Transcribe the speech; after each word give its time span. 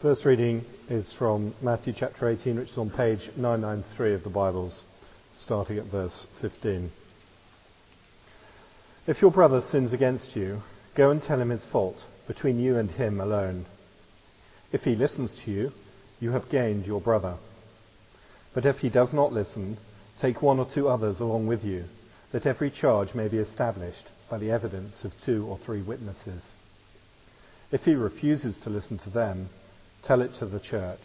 First 0.00 0.24
reading 0.24 0.64
is 0.88 1.12
from 1.18 1.56
Matthew 1.60 1.92
chapter 1.92 2.28
18, 2.28 2.56
which 2.56 2.68
is 2.68 2.78
on 2.78 2.88
page 2.88 3.30
993 3.36 4.14
of 4.14 4.22
the 4.22 4.30
Bibles, 4.30 4.84
starting 5.34 5.76
at 5.76 5.86
verse 5.86 6.28
15. 6.40 6.92
If 9.08 9.20
your 9.20 9.32
brother 9.32 9.60
sins 9.60 9.92
against 9.92 10.36
you, 10.36 10.62
go 10.96 11.10
and 11.10 11.20
tell 11.20 11.40
him 11.40 11.48
his 11.48 11.66
fault 11.66 11.96
between 12.28 12.60
you 12.60 12.78
and 12.78 12.88
him 12.88 13.20
alone. 13.20 13.66
If 14.70 14.82
he 14.82 14.94
listens 14.94 15.36
to 15.44 15.50
you, 15.50 15.72
you 16.20 16.30
have 16.30 16.48
gained 16.48 16.86
your 16.86 17.00
brother. 17.00 17.36
But 18.54 18.66
if 18.66 18.76
he 18.76 18.90
does 18.90 19.12
not 19.12 19.32
listen, 19.32 19.78
take 20.20 20.42
one 20.42 20.60
or 20.60 20.68
two 20.72 20.88
others 20.88 21.18
along 21.18 21.48
with 21.48 21.64
you, 21.64 21.86
that 22.30 22.46
every 22.46 22.70
charge 22.70 23.16
may 23.16 23.26
be 23.26 23.38
established 23.38 24.06
by 24.30 24.38
the 24.38 24.52
evidence 24.52 25.02
of 25.02 25.10
two 25.26 25.44
or 25.44 25.58
three 25.58 25.82
witnesses. 25.82 26.44
If 27.72 27.80
he 27.80 27.96
refuses 27.96 28.60
to 28.60 28.70
listen 28.70 28.98
to 28.98 29.10
them, 29.10 29.48
tell 30.02 30.20
it 30.20 30.32
to 30.38 30.46
the 30.46 30.60
church. 30.60 31.00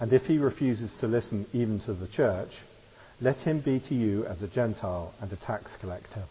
And 0.00 0.12
if 0.12 0.22
he 0.22 0.38
refuses 0.38 0.96
to 1.00 1.06
listen 1.06 1.46
even 1.52 1.80
to 1.80 1.94
the 1.94 2.08
church, 2.08 2.50
let 3.20 3.36
him 3.38 3.60
be 3.60 3.80
to 3.88 3.94
you 3.94 4.24
as 4.26 4.42
a 4.42 4.48
Gentile 4.48 5.12
and 5.20 5.32
a 5.32 5.36
tax 5.36 5.76
collector. 5.80 6.24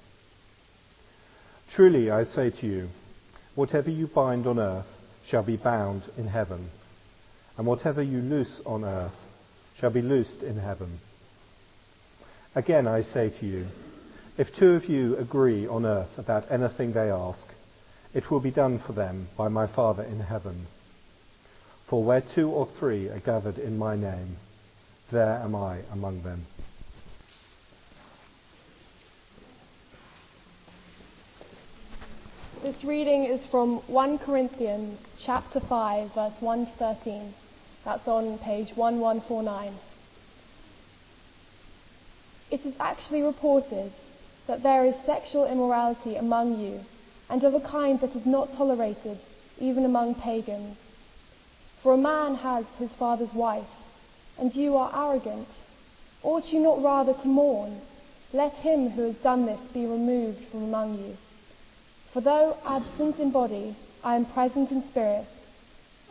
Truly 1.75 2.09
I 2.09 2.23
say 2.23 2.49
to 2.49 2.65
you, 2.65 2.87
whatever 3.55 3.89
you 3.89 4.07
bind 4.07 4.47
on 4.47 4.57
earth 4.57 4.87
shall 5.25 5.43
be 5.43 5.57
bound 5.57 6.03
in 6.17 6.27
heaven, 6.27 6.69
and 7.57 7.67
whatever 7.67 8.01
you 8.01 8.19
loose 8.19 8.61
on 8.65 8.85
earth 8.85 9.17
shall 9.77 9.89
be 9.89 10.01
loosed 10.01 10.43
in 10.43 10.57
heaven. 10.57 10.99
Again 12.55 12.87
I 12.87 13.01
say 13.01 13.29
to 13.39 13.45
you, 13.45 13.67
if 14.37 14.47
two 14.57 14.75
of 14.75 14.85
you 14.85 15.17
agree 15.17 15.67
on 15.67 15.85
earth 15.85 16.17
about 16.17 16.49
anything 16.51 16.93
they 16.93 17.11
ask, 17.11 17.45
it 18.13 18.31
will 18.31 18.39
be 18.39 18.51
done 18.51 18.79
for 18.79 18.93
them 18.93 19.27
by 19.37 19.49
my 19.49 19.67
Father 19.67 20.03
in 20.03 20.19
heaven. 20.21 20.67
For 21.89 22.03
where 22.03 22.21
two 22.35 22.49
or 22.49 22.67
three 22.77 23.07
are 23.07 23.19
gathered 23.19 23.57
in 23.57 23.77
my 23.77 23.95
name, 23.95 24.35
there 25.09 25.39
am 25.41 25.55
I 25.55 25.79
among 25.93 26.21
them. 26.21 26.45
This 32.61 32.83
reading 32.83 33.23
is 33.23 33.45
from 33.45 33.77
1 33.87 34.17
Corinthians 34.17 34.99
chapter 35.17 35.61
5 35.61 36.13
verse 36.13 36.33
1 36.41 36.65
to 36.65 36.71
13. 36.73 37.33
That's 37.85 38.05
on 38.05 38.37
page 38.39 38.75
1149. 38.75 39.73
It 42.51 42.65
is 42.65 42.75
actually 42.81 43.21
reported 43.21 43.93
that 44.47 44.61
there 44.61 44.85
is 44.85 44.95
sexual 45.05 45.45
immorality 45.45 46.17
among 46.17 46.59
you, 46.59 46.81
and 47.29 47.41
of 47.45 47.53
a 47.53 47.61
kind 47.61 48.01
that 48.01 48.13
is 48.13 48.25
not 48.25 48.49
tolerated 48.57 49.19
even 49.57 49.85
among 49.85 50.15
pagans. 50.15 50.75
For 51.87 51.93
a 51.93 51.97
man 51.97 52.35
has 52.35 52.65
his 52.79 52.91
father's 52.95 53.33
wife, 53.33 53.69
and 54.37 54.53
you 54.53 54.75
are 54.75 54.91
arrogant. 54.93 55.47
Ought 56.21 56.51
you 56.51 56.59
not 56.59 56.83
rather 56.83 57.13
to 57.13 57.27
mourn? 57.29 57.79
Let 58.33 58.51
him 58.55 58.89
who 58.89 59.03
has 59.03 59.15
done 59.15 59.45
this 59.45 59.61
be 59.73 59.85
removed 59.85 60.49
from 60.51 60.63
among 60.63 60.97
you. 60.97 61.15
For 62.11 62.19
though 62.19 62.57
absent 62.65 63.19
in 63.19 63.31
body, 63.31 63.73
I 64.03 64.17
am 64.17 64.25
present 64.25 64.69
in 64.69 64.83
spirit, 64.89 65.27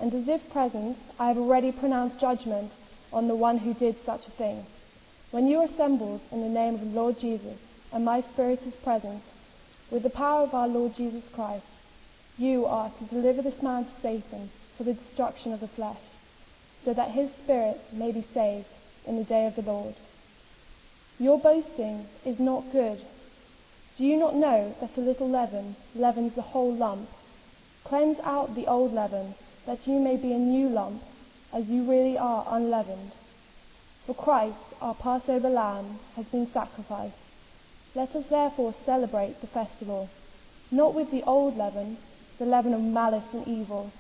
and 0.01 0.15
as 0.15 0.27
if 0.29 0.51
present, 0.51 0.97
I 1.19 1.29
have 1.29 1.37
already 1.37 1.73
pronounced 1.73 2.19
judgment 2.21 2.73
on 3.13 3.29
the 3.29 3.37
one 3.37 3.59
who 3.59 3.75
did 3.75 4.03
such 4.03 4.29
a 4.29 4.39
thing. 4.39 4.65
When 5.31 5.47
you 5.47 5.59
are 5.59 5.67
assembled 5.67 6.23
in 6.33 6.41
the 6.41 6.49
name 6.49 6.77
of 6.77 6.81
the 6.81 6.87
Lord 6.87 7.19
Jesus, 7.19 7.59
and 7.93 8.03
my 8.03 8.23
spirit 8.23 8.63
is 8.63 8.77
present, 8.77 9.23
with 9.91 10.05
the 10.05 10.09
power 10.09 10.41
of 10.41 10.55
our 10.55 10.69
Lord 10.69 10.95
Jesus 10.95 11.29
Christ, 11.35 11.67
you 12.39 12.65
are 12.65 12.91
to 12.99 13.05
deliver 13.05 13.43
this 13.43 13.61
man 13.61 13.85
to 13.85 14.01
Satan 14.01 14.49
for 14.77 14.85
the 14.85 14.95
destruction 14.95 15.53
of 15.53 15.61
the 15.61 15.69
flesh, 15.69 16.01
so 16.85 16.93
that 16.93 17.11
his 17.11 17.31
spirit 17.33 17.81
may 17.93 18.13
be 18.13 18.25
saved 18.35 18.69
in 19.07 19.17
the 19.17 19.25
day 19.25 19.47
of 19.47 19.57
the 19.57 19.63
Lord. 19.63 19.95
Your 21.19 21.39
boasting 21.39 22.07
is 22.25 22.39
not 22.39 22.73
good. 22.73 23.01
Do 23.97 24.05
you 24.05 24.19
not 24.19 24.34
know 24.34 24.75
that 24.81 24.97
a 24.97 25.00
little 25.00 25.28
leaven 25.28 25.77
leavens 25.95 26.34
the 26.34 26.43
whole 26.43 26.75
lump? 26.75 27.09
Cleanse 27.84 28.19
out 28.21 28.55
the 28.55 28.67
old 28.67 28.93
leaven, 28.93 29.34
that 29.65 29.87
you 29.87 29.99
may 29.99 30.17
be 30.17 30.33
a 30.33 30.39
new 30.39 30.69
lump, 30.69 31.03
as 31.53 31.71
you 31.71 31.84
really 31.84 32.19
are 32.19 32.45
unleavened. 32.49 33.12
For 34.06 34.15
Christ, 34.15 34.59
our 34.81 34.95
Passover 34.95 35.49
lamb, 35.49 35.99
has 36.17 36.27
been 36.27 36.47
sacrificed. 36.47 37.17
Let 37.95 38.15
us 38.15 38.27
therefore 38.27 38.75
celebrate 38.84 39.41
the 39.41 39.47
festival, 39.47 40.11
not 40.71 40.95
with 40.95 41.11
the 41.11 41.23
old 41.23 41.56
leaven, 41.56 41.97
the 42.39 42.45
leaven 42.45 42.75
of 42.75 42.83
malice 42.83 43.33
and 43.33 43.49
evil, 43.49 43.91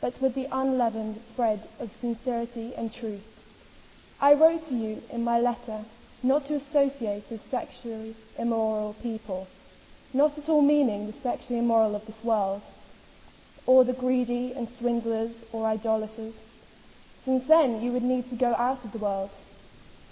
but 0.00 0.20
with 0.20 0.34
the 0.34 0.48
unleavened 0.50 1.20
bread 1.36 1.68
of 1.78 1.90
sincerity 2.00 2.74
and 2.74 2.92
truth. 2.92 3.22
I 4.20 4.34
wrote 4.34 4.66
to 4.68 4.74
you 4.74 5.02
in 5.10 5.24
my 5.24 5.38
letter 5.38 5.84
not 6.22 6.46
to 6.46 6.54
associate 6.54 7.24
with 7.30 7.40
sexually 7.50 8.14
immoral 8.38 8.94
people, 9.02 9.46
not 10.12 10.36
at 10.36 10.48
all 10.48 10.62
meaning 10.62 11.06
the 11.06 11.12
sexually 11.22 11.58
immoral 11.58 11.94
of 11.94 12.06
this 12.06 12.22
world, 12.22 12.62
or 13.66 13.84
the 13.84 13.92
greedy 13.92 14.52
and 14.52 14.68
swindlers 14.78 15.32
or 15.52 15.66
idolaters, 15.66 16.34
since 17.24 17.46
then 17.46 17.82
you 17.82 17.92
would 17.92 18.02
need 18.02 18.28
to 18.28 18.36
go 18.36 18.54
out 18.54 18.84
of 18.84 18.92
the 18.92 18.98
world. 18.98 19.30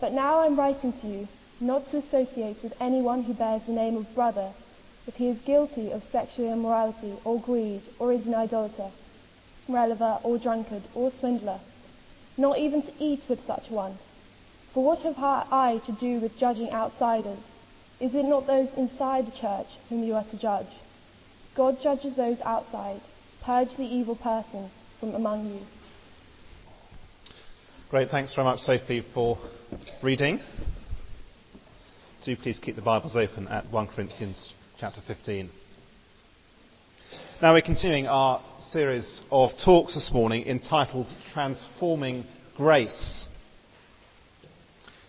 But 0.00 0.12
now 0.12 0.40
I'm 0.40 0.58
writing 0.58 0.92
to 1.00 1.06
you 1.06 1.28
not 1.60 1.86
to 1.88 1.98
associate 1.98 2.62
with 2.62 2.72
anyone 2.80 3.24
who 3.24 3.34
bears 3.34 3.62
the 3.66 3.72
name 3.72 3.96
of 3.96 4.14
brother 4.14 4.52
if 5.06 5.14
he 5.14 5.28
is 5.28 5.38
guilty 5.40 5.90
of 5.90 6.02
sexual 6.12 6.52
immorality 6.52 7.14
or 7.24 7.40
greed 7.40 7.82
or 7.98 8.12
is 8.12 8.26
an 8.26 8.34
idolater, 8.34 8.90
reveler 9.68 10.18
or 10.22 10.38
drunkard 10.38 10.82
or 10.94 11.10
swindler, 11.10 11.60
not 12.36 12.58
even 12.58 12.82
to 12.82 12.92
eat 12.98 13.20
with 13.28 13.44
such 13.44 13.70
one. 13.70 13.98
For 14.74 14.84
what 14.84 15.00
have 15.00 15.18
I 15.18 15.80
to 15.86 15.92
do 15.92 16.20
with 16.20 16.36
judging 16.36 16.70
outsiders? 16.70 17.38
Is 18.00 18.14
it 18.14 18.24
not 18.24 18.46
those 18.46 18.68
inside 18.76 19.26
the 19.26 19.32
church 19.32 19.66
whom 19.88 20.04
you 20.04 20.14
are 20.14 20.24
to 20.24 20.38
judge? 20.38 20.68
God 21.56 21.78
judges 21.82 22.14
those 22.16 22.38
outside. 22.42 23.00
Purge 23.44 23.76
the 23.76 23.82
evil 23.82 24.14
person 24.14 24.70
from 25.00 25.14
among 25.14 25.46
you. 25.46 25.60
Great, 27.90 28.10
thanks 28.10 28.34
very 28.34 28.44
much, 28.44 28.60
Sophie, 28.60 29.02
for 29.14 29.38
reading. 30.02 30.40
Do 32.24 32.36
please 32.36 32.58
keep 32.58 32.76
the 32.76 32.82
Bibles 32.82 33.16
open 33.16 33.48
at 33.48 33.70
1 33.70 33.86
Corinthians 33.88 34.52
chapter 34.78 35.00
15. 35.06 35.50
Now 37.40 37.54
we're 37.54 37.62
continuing 37.62 38.08
our 38.08 38.42
series 38.58 39.22
of 39.30 39.52
talks 39.64 39.94
this 39.94 40.12
morning 40.12 40.48
entitled 40.48 41.06
Transforming 41.32 42.24
Grace. 42.56 43.28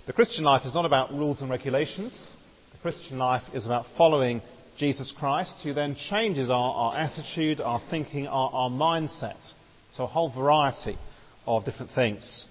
The 0.05 0.13
Christian 0.13 0.43
life 0.43 0.63
is 0.63 0.75
not 0.75 0.85
about 0.85 1.11
rules 1.11 1.41
and 1.41 1.49
regulations. 1.49 2.35
The 2.71 2.77
Christian 2.83 3.17
life 3.17 3.41
is 3.55 3.65
about 3.65 3.87
following 3.97 4.43
Jesus 4.77 5.11
Christ, 5.11 5.55
who 5.63 5.73
then 5.73 5.95
changes 5.95 6.51
our, 6.51 6.71
our 6.75 6.97
attitude, 6.97 7.61
our 7.61 7.81
thinking, 7.89 8.27
our, 8.27 8.51
our 8.53 8.69
mindset. 8.69 9.53
So 9.93 10.03
a 10.03 10.07
whole 10.07 10.29
variety 10.31 10.99
of 11.47 11.65
different 11.65 11.93
things. 11.93 12.47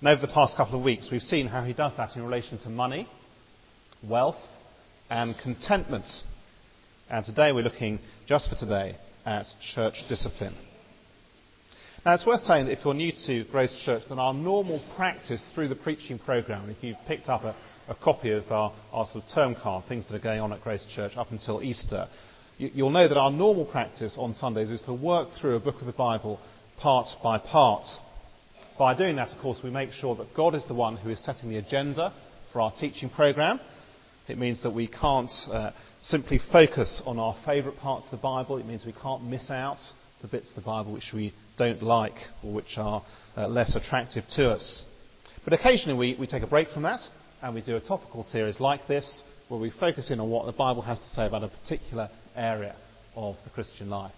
And 0.00 0.08
over 0.08 0.26
the 0.26 0.32
past 0.32 0.56
couple 0.56 0.76
of 0.76 0.84
weeks, 0.84 1.08
we've 1.12 1.22
seen 1.22 1.46
how 1.46 1.62
he 1.62 1.72
does 1.72 1.96
that 1.98 2.16
in 2.16 2.24
relation 2.24 2.58
to 2.64 2.68
money, 2.68 3.08
wealth, 4.02 4.42
and 5.08 5.36
contentment. 5.40 6.06
And 7.10 7.22
today 7.22 7.52
we're 7.52 7.62
looking, 7.64 7.98
just 8.26 8.48
for 8.48 8.56
today, 8.56 8.96
at 9.26 9.44
church 9.74 10.04
discipline. 10.08 10.54
Now, 12.04 12.14
it's 12.14 12.24
worth 12.24 12.40
saying 12.40 12.66
that 12.66 12.72
if 12.72 12.84
you're 12.84 12.94
new 12.94 13.12
to 13.26 13.44
Grace 13.50 13.78
Church, 13.84 14.04
then 14.08 14.18
our 14.18 14.32
normal 14.32 14.82
practice 14.96 15.44
through 15.54 15.68
the 15.68 15.74
preaching 15.74 16.18
programme, 16.18 16.70
if 16.70 16.82
you've 16.82 16.96
picked 17.06 17.28
up 17.28 17.44
a, 17.44 17.54
a 17.88 17.94
copy 17.94 18.30
of 18.30 18.50
our, 18.50 18.72
our, 18.90 19.04
sort 19.04 19.24
of 19.24 19.30
term 19.30 19.54
card, 19.54 19.84
things 19.86 20.08
that 20.08 20.14
are 20.14 20.22
going 20.22 20.40
on 20.40 20.50
at 20.54 20.62
Grace 20.62 20.86
Church 20.94 21.12
up 21.16 21.30
until 21.30 21.62
Easter, 21.62 22.08
you, 22.56 22.70
you'll 22.72 22.90
know 22.90 23.06
that 23.06 23.18
our 23.18 23.30
normal 23.30 23.66
practice 23.66 24.16
on 24.18 24.34
Sundays 24.34 24.70
is 24.70 24.80
to 24.82 24.94
work 24.94 25.28
through 25.38 25.56
a 25.56 25.60
book 25.60 25.80
of 25.80 25.86
the 25.86 25.92
Bible 25.92 26.40
part 26.78 27.06
by 27.22 27.36
part. 27.36 27.84
By 28.78 28.96
doing 28.96 29.16
that, 29.16 29.30
of 29.30 29.38
course, 29.42 29.60
we 29.62 29.70
make 29.70 29.92
sure 29.92 30.16
that 30.16 30.34
God 30.34 30.54
is 30.54 30.66
the 30.66 30.74
one 30.74 30.96
who 30.96 31.10
is 31.10 31.22
setting 31.22 31.50
the 31.50 31.58
agenda 31.58 32.14
for 32.50 32.62
our 32.62 32.72
teaching 32.72 33.10
programme. 33.10 33.60
It 34.26 34.38
means 34.38 34.62
that 34.62 34.70
we 34.70 34.86
can't 34.86 35.30
uh, 35.50 35.72
simply 36.04 36.38
focus 36.52 37.02
on 37.06 37.18
our 37.18 37.34
favourite 37.46 37.78
parts 37.78 38.04
of 38.04 38.10
the 38.10 38.18
Bible. 38.18 38.58
It 38.58 38.66
means 38.66 38.84
we 38.84 38.92
can't 38.92 39.24
miss 39.24 39.50
out 39.50 39.78
the 40.20 40.28
bits 40.28 40.50
of 40.50 40.56
the 40.56 40.60
Bible 40.60 40.92
which 40.92 41.12
we 41.14 41.32
don't 41.56 41.82
like 41.82 42.16
or 42.42 42.52
which 42.52 42.76
are 42.76 43.02
uh, 43.36 43.48
less 43.48 43.74
attractive 43.74 44.24
to 44.36 44.50
us. 44.50 44.84
But 45.44 45.54
occasionally 45.54 45.98
we, 45.98 46.16
we 46.20 46.26
take 46.26 46.42
a 46.42 46.46
break 46.46 46.68
from 46.68 46.82
that 46.82 47.00
and 47.42 47.54
we 47.54 47.62
do 47.62 47.76
a 47.76 47.80
topical 47.80 48.22
series 48.22 48.60
like 48.60 48.86
this 48.86 49.22
where 49.48 49.58
we 49.58 49.70
focus 49.70 50.10
in 50.10 50.20
on 50.20 50.28
what 50.28 50.44
the 50.44 50.52
Bible 50.52 50.82
has 50.82 50.98
to 50.98 51.06
say 51.06 51.26
about 51.26 51.42
a 51.42 51.48
particular 51.48 52.10
area 52.36 52.76
of 53.16 53.36
the 53.44 53.50
Christian 53.50 53.88
life. 53.88 54.12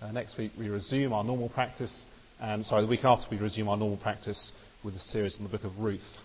Uh, 0.00 0.12
next 0.12 0.38
week 0.38 0.52
we 0.56 0.68
resume 0.68 1.12
our 1.12 1.24
normal 1.24 1.48
practice, 1.48 2.04
and 2.40 2.64
sorry, 2.64 2.82
the 2.82 2.88
week 2.88 3.04
after 3.04 3.26
we 3.30 3.36
resume 3.36 3.68
our 3.68 3.76
normal 3.76 3.98
practice 3.98 4.52
with 4.84 4.94
a 4.94 5.00
series 5.00 5.36
on 5.36 5.42
the 5.42 5.48
book 5.48 5.64
of 5.64 5.78
Ruth. 5.78 6.18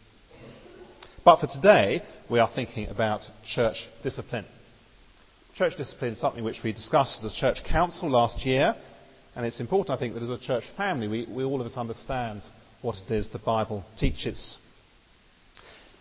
But 1.24 1.40
for 1.40 1.48
today, 1.48 2.04
we 2.30 2.38
are 2.38 2.50
thinking 2.54 2.88
about 2.88 3.22
church 3.48 3.88
discipline. 4.04 4.46
Church 5.56 5.78
discipline 5.78 6.14
is 6.14 6.20
something 6.20 6.44
which 6.44 6.62
we 6.64 6.74
discussed 6.74 7.24
as 7.24 7.32
a 7.32 7.36
church 7.36 7.64
council 7.64 8.10
last 8.10 8.46
year, 8.46 8.76
And 9.36 9.46
it's 9.46 9.60
important, 9.60 9.96
I 9.96 10.00
think, 10.00 10.14
that 10.14 10.24
as 10.24 10.30
a 10.30 10.38
church 10.38 10.64
family, 10.78 11.08
we, 11.08 11.28
we 11.30 11.44
all 11.44 11.60
of 11.60 11.68
us 11.68 11.76
understand 11.76 12.42
what 12.82 12.96
it 13.06 13.14
is 13.14 13.30
the 13.30 13.40
Bible 13.40 13.84
teaches. 13.98 14.58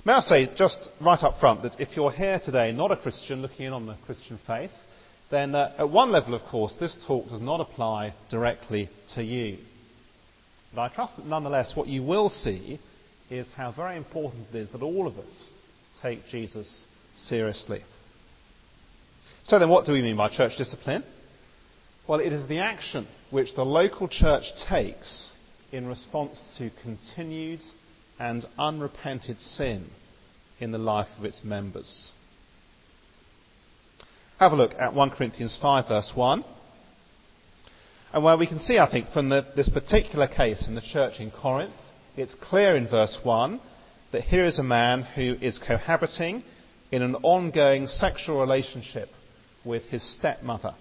May 0.04 0.12
I 0.12 0.20
say, 0.20 0.54
just 0.54 0.88
right 1.00 1.20
up 1.22 1.40
front, 1.40 1.62
that 1.62 1.80
if 1.80 1.96
you're 1.96 2.12
here 2.12 2.40
today 2.44 2.72
not 2.72 2.92
a 2.92 2.96
Christian 2.96 3.42
looking 3.42 3.66
in 3.66 3.72
on 3.72 3.86
the 3.86 3.96
Christian 4.06 4.38
faith, 4.46 4.70
then 5.30 5.54
uh, 5.54 5.74
at 5.78 5.90
one 5.90 6.12
level, 6.12 6.34
of 6.34 6.42
course, 6.44 6.76
this 6.78 6.96
talk 7.06 7.28
does 7.28 7.40
not 7.40 7.60
apply 7.60 8.14
directly 8.30 8.88
to 9.14 9.22
you. 9.22 9.58
But 10.74 10.82
I 10.82 10.88
trust 10.94 11.16
that 11.16 11.26
nonetheless, 11.26 11.74
what 11.74 11.88
you 11.88 12.02
will 12.02 12.28
see 12.28 12.78
is 13.30 13.48
how 13.56 13.72
very 13.72 13.96
important 13.96 14.46
it 14.52 14.56
is 14.56 14.70
that 14.70 14.82
all 14.82 15.08
of 15.08 15.18
us 15.18 15.54
take 16.02 16.26
Jesus 16.26 16.84
seriously. 17.14 17.82
So 19.46 19.58
then, 19.58 19.68
what 19.68 19.84
do 19.84 19.92
we 19.92 20.00
mean 20.00 20.16
by 20.16 20.30
church 20.30 20.56
discipline? 20.56 21.04
Well, 22.08 22.20
it 22.20 22.32
is 22.32 22.48
the 22.48 22.60
action 22.60 23.06
which 23.30 23.54
the 23.54 23.64
local 23.64 24.08
church 24.08 24.44
takes 24.68 25.32
in 25.70 25.86
response 25.86 26.42
to 26.56 26.70
continued 26.82 27.60
and 28.18 28.46
unrepented 28.58 29.40
sin 29.40 29.86
in 30.60 30.72
the 30.72 30.78
life 30.78 31.08
of 31.18 31.26
its 31.26 31.44
members. 31.44 32.12
Have 34.38 34.52
a 34.52 34.56
look 34.56 34.72
at 34.78 34.94
1 34.94 35.10
Corinthians 35.10 35.58
5, 35.60 35.88
verse 35.88 36.12
1. 36.14 36.44
And 38.14 38.24
where 38.24 38.38
we 38.38 38.46
can 38.46 38.58
see, 38.58 38.78
I 38.78 38.90
think, 38.90 39.08
from 39.08 39.28
the, 39.28 39.44
this 39.54 39.68
particular 39.68 40.26
case 40.26 40.66
in 40.66 40.74
the 40.74 40.80
church 40.80 41.20
in 41.20 41.30
Corinth, 41.30 41.74
it's 42.16 42.34
clear 42.34 42.76
in 42.76 42.88
verse 42.88 43.18
1 43.22 43.60
that 44.12 44.22
here 44.22 44.46
is 44.46 44.58
a 44.58 44.62
man 44.62 45.02
who 45.02 45.34
is 45.42 45.58
cohabiting 45.58 46.44
in 46.90 47.02
an 47.02 47.16
ongoing 47.16 47.88
sexual 47.88 48.40
relationship 48.40 49.10
with 49.64 49.84
his 49.84 50.02
stepmother. 50.02 50.74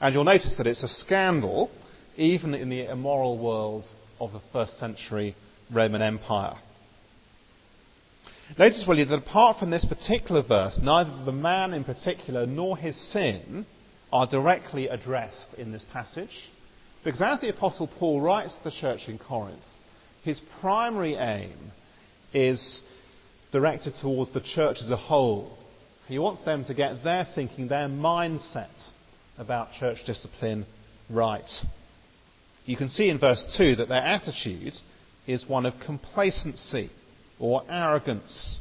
And 0.00 0.14
you'll 0.14 0.24
notice 0.24 0.54
that 0.56 0.66
it's 0.66 0.82
a 0.82 0.88
scandal 0.88 1.70
even 2.16 2.54
in 2.54 2.68
the 2.68 2.90
immoral 2.90 3.38
world 3.38 3.84
of 4.20 4.32
the 4.32 4.40
first 4.52 4.78
century 4.78 5.34
Roman 5.72 6.02
Empire. 6.02 6.54
Notice, 8.58 8.84
will 8.86 8.98
you, 8.98 9.06
that 9.06 9.18
apart 9.18 9.58
from 9.58 9.70
this 9.70 9.84
particular 9.84 10.42
verse, 10.46 10.78
neither 10.80 11.24
the 11.24 11.32
man 11.32 11.72
in 11.72 11.82
particular 11.82 12.46
nor 12.46 12.76
his 12.76 12.96
sin 13.12 13.66
are 14.12 14.26
directly 14.26 14.88
addressed 14.88 15.54
in 15.54 15.72
this 15.72 15.84
passage. 15.92 16.50
Because 17.02 17.20
as 17.20 17.40
the 17.40 17.48
Apostle 17.48 17.88
Paul 17.98 18.20
writes 18.20 18.54
to 18.56 18.64
the 18.64 18.70
church 18.70 19.08
in 19.08 19.18
Corinth, 19.18 19.60
his 20.22 20.40
primary 20.60 21.14
aim 21.16 21.72
is 22.32 22.82
directed 23.50 23.94
towards 24.00 24.32
the 24.32 24.40
church 24.40 24.78
as 24.82 24.90
a 24.90 24.96
whole. 24.96 25.56
He 26.06 26.18
wants 26.18 26.42
them 26.42 26.64
to 26.66 26.74
get 26.74 27.02
their 27.02 27.26
thinking, 27.34 27.68
their 27.68 27.88
mindset 27.88 28.90
about 29.38 29.72
church 29.72 30.04
discipline 30.06 30.66
right. 31.08 31.48
You 32.66 32.76
can 32.76 32.88
see 32.88 33.08
in 33.08 33.18
verse 33.18 33.44
2 33.56 33.76
that 33.76 33.88
their 33.88 34.02
attitude 34.02 34.74
is 35.26 35.48
one 35.48 35.64
of 35.64 35.74
complacency 35.84 36.90
or 37.38 37.62
arrogance. 37.68 38.58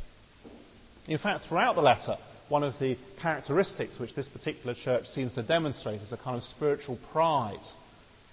In 1.07 1.17
fact, 1.17 1.45
throughout 1.45 1.75
the 1.75 1.81
letter, 1.81 2.17
one 2.47 2.63
of 2.63 2.73
the 2.79 2.97
characteristics 3.21 3.99
which 3.99 4.15
this 4.15 4.29
particular 4.29 4.73
church 4.73 5.05
seems 5.07 5.33
to 5.33 5.43
demonstrate 5.43 6.01
is 6.01 6.13
a 6.13 6.17
kind 6.17 6.37
of 6.37 6.43
spiritual 6.43 6.97
pride, 7.11 7.59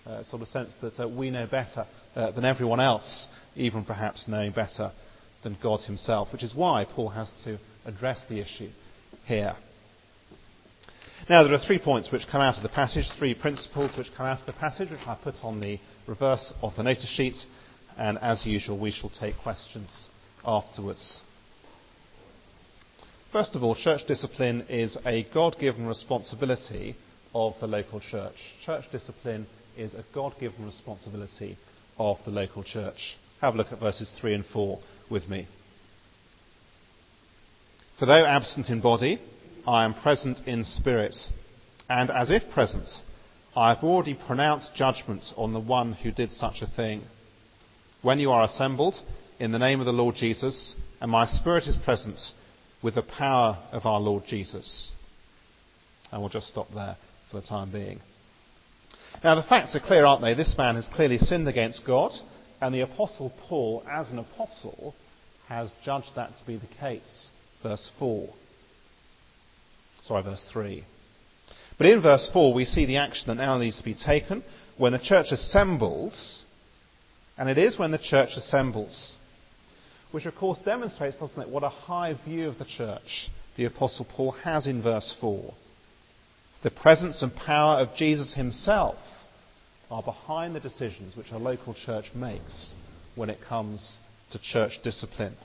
uh, 0.07 0.23
sort 0.23 0.43
of 0.43 0.49
sense 0.49 0.73
that 0.81 0.99
uh, 1.01 1.09
we 1.09 1.31
know 1.31 1.47
better 1.47 1.87
uh, 2.15 2.31
than 2.31 2.45
everyone 2.45 2.81
else, 2.81 3.29
even 3.57 3.85
perhaps 3.85 4.29
knowing 4.29 4.53
better 4.53 4.93
than 5.43 5.57
God 5.61 5.81
Himself, 5.81 6.33
which 6.33 6.45
is 6.45 6.55
why 6.55 6.85
Paul 6.85 7.09
has 7.09 7.33
to 7.45 7.59
address 7.85 8.25
the 8.29 8.41
issue 8.41 8.71
here. 9.31 9.55
Now, 11.29 11.45
there 11.45 11.55
are 11.55 11.65
three 11.65 11.79
points 11.79 12.11
which 12.11 12.27
come 12.27 12.41
out 12.41 12.57
of 12.57 12.65
the 12.65 12.69
passage, 12.69 13.09
three 13.17 13.33
principles 13.33 13.97
which 13.97 14.13
come 14.17 14.27
out 14.27 14.41
of 14.41 14.47
the 14.47 14.53
passage, 14.53 14.91
which 14.91 15.07
I 15.07 15.17
put 15.23 15.37
on 15.45 15.61
the 15.61 15.79
reverse 16.09 16.53
of 16.61 16.75
the 16.75 16.83
notice 16.83 17.09
sheet, 17.09 17.37
and 17.97 18.19
as 18.19 18.45
usual, 18.45 18.77
we 18.77 18.91
shall 18.91 19.09
take 19.09 19.37
questions 19.39 20.09
afterwards. 20.45 21.21
First 23.31 23.55
of 23.55 23.63
all, 23.63 23.77
church 23.77 24.05
discipline 24.09 24.67
is 24.69 24.99
a 25.07 25.25
God 25.33 25.57
given 25.61 25.87
responsibility 25.87 26.97
of 27.33 27.55
the 27.61 27.69
local 27.69 28.01
church. 28.01 28.35
Church 28.67 28.91
discipline 28.91 29.47
is 29.77 29.95
a 29.95 30.05
God 30.13 30.35
given 30.41 30.67
responsibility 30.67 31.57
of 31.99 32.19
the 32.25 32.33
local 32.33 32.65
church. 32.65 33.17
Have 33.41 33.55
a 33.55 33.59
look 33.59 33.71
at 33.71 33.79
verses 33.79 34.11
3 34.21 34.35
and 34.35 34.47
4 34.47 34.81
with 35.09 35.29
me. 35.29 35.47
For 38.01 38.07
though 38.07 38.25
absent 38.25 38.71
in 38.71 38.81
body, 38.81 39.21
I 39.67 39.85
am 39.85 39.93
present 39.93 40.41
in 40.47 40.65
spirit, 40.65 41.15
and 41.87 42.11
as 42.11 42.31
if 42.31 42.51
present, 42.51 42.89
I 43.55 43.75
have 43.75 43.85
already 43.85 44.15
pronounced 44.15 44.75
judgment 44.75 45.23
on 45.37 45.53
the 45.53 45.61
one 45.61 45.93
who 45.93 46.11
did 46.11 46.33
such 46.33 46.63
a 46.63 46.67
thing. 46.67 47.03
When 48.01 48.19
you 48.19 48.31
are 48.31 48.43
assembled 48.43 48.95
in 49.39 49.53
the 49.53 49.59
name 49.59 49.81
of 49.81 49.87
the 49.87 49.93
Lord 49.93 50.15
Jesus, 50.15 50.75
and 51.03 51.11
my 51.11 51.27
spirit 51.27 51.65
is 51.67 51.77
present 51.77 52.19
with 52.83 52.95
the 52.95 53.03
power 53.03 53.59
of 53.71 53.85
our 53.85 54.01
Lord 54.01 54.25
Jesus. 54.27 54.93
And 56.11 56.23
we'll 56.23 56.31
just 56.31 56.49
stop 56.49 56.69
there 56.73 56.97
for 57.31 57.43
the 57.43 57.47
time 57.47 57.71
being. 57.71 58.01
Now, 59.23 59.35
the 59.35 59.43
facts 59.43 59.77
are 59.77 59.81
clear, 59.81 60.07
aren't 60.07 60.23
they? 60.23 60.33
This 60.33 60.57
man 60.57 60.77
has 60.77 60.89
clearly 60.89 61.19
sinned 61.19 61.49
against 61.49 61.87
God, 61.87 62.13
and 62.63 62.75
the 62.75 62.81
Apostle 62.81 63.31
Paul, 63.47 63.85
as 63.87 64.11
an 64.11 64.19
apostle, 64.19 64.95
has 65.51 65.71
judged 65.85 66.13
that 66.17 66.35
to 66.39 66.47
be 66.47 66.57
the 66.57 66.75
case. 66.81 67.31
Verse 67.63 67.91
4. 67.99 68.29
Sorry, 70.03 70.23
verse 70.23 70.45
3. 70.51 70.85
But 71.79 71.87
in 71.87 72.03
verse 72.03 72.31
4, 72.33 72.53
we 72.53 72.65
see 72.65 72.87
the 72.87 72.99
action 72.99 73.29
that 73.29 73.43
now 73.43 73.59
needs 73.59 73.79
to 73.79 73.85
be 73.85 73.95
taken 73.95 74.43
when 74.77 74.93
the 74.93 74.99
church 74.99 75.27
assembles, 75.31 76.45
and 77.37 77.49
it 77.49 77.59
is 77.59 77.79
when 77.79 77.91
the 77.91 77.99
church 77.99 78.31
assembles. 78.37 79.17
Which, 80.11 80.27
of 80.27 80.35
course, 80.35 80.59
demonstrates, 80.59 81.17
doesn't 81.17 81.41
it, 81.41 81.49
what 81.49 81.63
a 81.63 81.69
high 81.69 82.15
view 82.25 82.49
of 82.49 82.59
the 82.59 82.65
church 82.65 83.29
the 83.57 83.67
Apostle 83.67 84.07
Paul 84.11 84.33
has 84.33 84.67
in 84.67 84.83
verse 84.83 85.17
4. 85.21 85.55
The 86.63 86.71
presence 86.71 87.23
and 87.23 87.35
power 87.35 87.79
of 87.81 87.95
Jesus 87.97 88.35
himself 88.35 88.99
are 89.91 90.03
behind 90.03 90.55
the 90.55 90.61
decisions 90.61 91.17
which 91.17 91.31
a 91.31 91.39
local 91.39 91.75
church 91.75 92.07
makes 92.15 92.75
when 93.15 93.31
it 93.31 93.39
comes 93.47 93.99
to 94.33 94.39
church 94.39 94.81
discipline. 94.83 95.37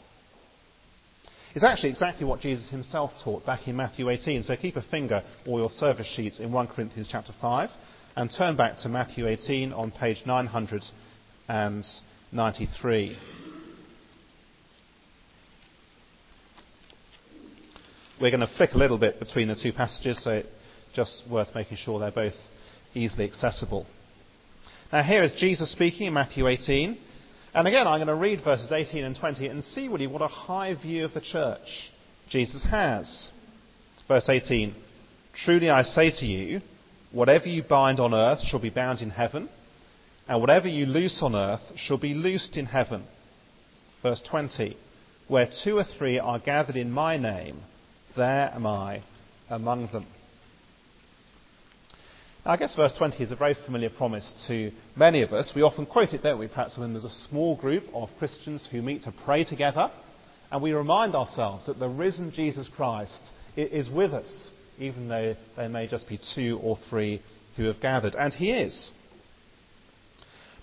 It's 1.56 1.64
actually 1.64 1.90
exactly 1.92 2.26
what 2.26 2.42
Jesus 2.42 2.70
himself 2.70 3.14
taught 3.24 3.46
back 3.46 3.70
in 3.70 3.78
Matthew 3.78 4.10
18. 4.10 4.44
So 4.44 4.58
keep 4.58 4.76
a 4.76 4.82
finger 4.82 5.24
or 5.48 5.60
your 5.60 5.70
service 5.70 6.06
sheets 6.06 6.42
in 6.42 6.52
1 6.52 6.68
Corinthians 6.68 7.08
chapter 7.10 7.32
5 7.40 7.70
and 8.18 8.30
turn 8.30 8.58
back 8.58 8.76
to 8.80 8.90
Matthew 8.90 9.26
18 9.26 9.72
on 9.72 9.90
page 9.90 10.24
993. 10.26 13.18
We're 18.20 18.32
going 18.32 18.42
to 18.42 18.52
flick 18.58 18.74
a 18.74 18.78
little 18.78 18.98
bit 18.98 19.20
between 19.20 19.48
the 19.48 19.56
two 19.56 19.72
passages, 19.72 20.22
so 20.22 20.32
it's 20.32 20.50
just 20.94 21.24
worth 21.30 21.56
making 21.56 21.78
sure 21.78 22.00
they're 22.00 22.12
both 22.12 22.36
easily 22.94 23.24
accessible. 23.24 23.86
Now, 24.92 25.04
here 25.04 25.24
is 25.24 25.32
Jesus 25.36 25.72
speaking 25.72 26.08
in 26.08 26.14
Matthew 26.14 26.48
18. 26.48 26.98
And 27.56 27.70
again, 27.70 27.88
I'm 27.88 28.00
going 28.00 28.08
to 28.08 28.16
read 28.16 28.44
verses 28.44 28.70
18 28.70 29.06
and 29.06 29.16
20 29.16 29.48
and 29.48 29.64
see 29.64 29.88
really 29.88 30.08
what 30.08 30.22
a 30.22 30.28
high 30.28 30.76
view 30.76 31.06
of 31.06 31.14
the 31.14 31.22
church 31.22 31.90
Jesus 32.28 32.66
has. 32.70 33.32
Verse 34.10 34.28
18 34.28 34.76
Truly 35.34 35.70
I 35.70 35.84
say 35.84 36.12
to 36.20 36.26
you, 36.26 36.60
whatever 37.14 37.46
you 37.46 37.64
bind 37.64 38.02
on 38.02 38.14
earth 38.14 38.42
shall 38.42 38.60
be 38.60 38.70
bound 38.70 39.02
in 39.02 39.10
heaven, 39.10 39.48
and 40.28 40.42
whatever 40.42 40.68
you 40.68 40.86
loose 40.86 41.24
on 41.24 41.34
earth 41.34 41.62
shall 41.78 41.98
be 41.98 42.14
loosed 42.14 42.58
in 42.58 42.66
heaven. 42.66 43.06
Verse 44.04 44.22
20 44.30 44.76
Where 45.30 45.50
two 45.64 45.78
or 45.78 45.86
three 45.98 46.20
are 46.20 46.40
gathered 46.40 46.76
in 46.76 46.92
my 46.92 47.16
name, 47.16 47.62
there 48.18 48.52
am 48.54 48.66
I 48.66 49.02
among 49.50 49.88
them. 49.94 50.06
I 52.48 52.58
guess 52.58 52.76
verse 52.76 52.94
20 52.96 53.24
is 53.24 53.32
a 53.32 53.36
very 53.36 53.56
familiar 53.56 53.90
promise 53.90 54.46
to 54.48 54.72
many 54.96 55.24
of 55.24 55.34
us. 55.34 55.54
We 55.56 55.64
often 55.64 55.88
quote 55.88 56.14
it, 56.14 56.22
don't 56.22 56.38
we? 56.38 56.48
Perhaps 56.48 56.78
when 56.78 56.94
there's 56.94 57.04
a 57.04 57.10
small 57.10 57.56
group 57.56 57.86
of 57.92 58.10
Christians 58.20 58.70
who 58.72 58.84
meet 58.84 59.02
to 59.02 59.14
pray 59.26 59.44
together, 59.44 59.90
and 60.52 60.62
we 60.62 60.72
remind 60.72 61.16
ourselves 61.16 61.66
that 61.66 61.80
the 61.80 61.90
risen 61.90 62.32
Jesus 62.32 62.70
Christ 62.70 63.32
is 63.58 63.90
with 63.90 64.14
us, 64.14 64.52
even 64.78 65.08
though 65.08 65.36
there 65.56 65.70
may 65.70 65.88
just 65.88 66.08
be 66.08 66.20
two 66.36 66.60
or 66.62 66.78
three 66.88 67.20
who 67.58 67.64
have 67.64 67.82
gathered. 67.82 68.14
And 68.14 68.32
he 68.32 68.52
is. 68.52 68.92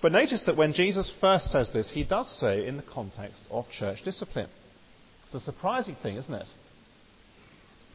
But 0.00 0.12
notice 0.12 0.44
that 0.44 0.56
when 0.56 0.74
Jesus 0.74 1.12
first 1.20 1.50
says 1.50 1.72
this, 1.72 1.90
he 1.90 2.04
does 2.04 2.30
so 2.38 2.50
in 2.50 2.76
the 2.76 2.84
context 2.84 3.44
of 3.50 3.68
church 3.70 4.04
discipline. 4.04 4.50
It's 5.24 5.34
a 5.34 5.40
surprising 5.40 5.96
thing, 6.00 6.14
isn't 6.14 6.32
it? 6.32 6.48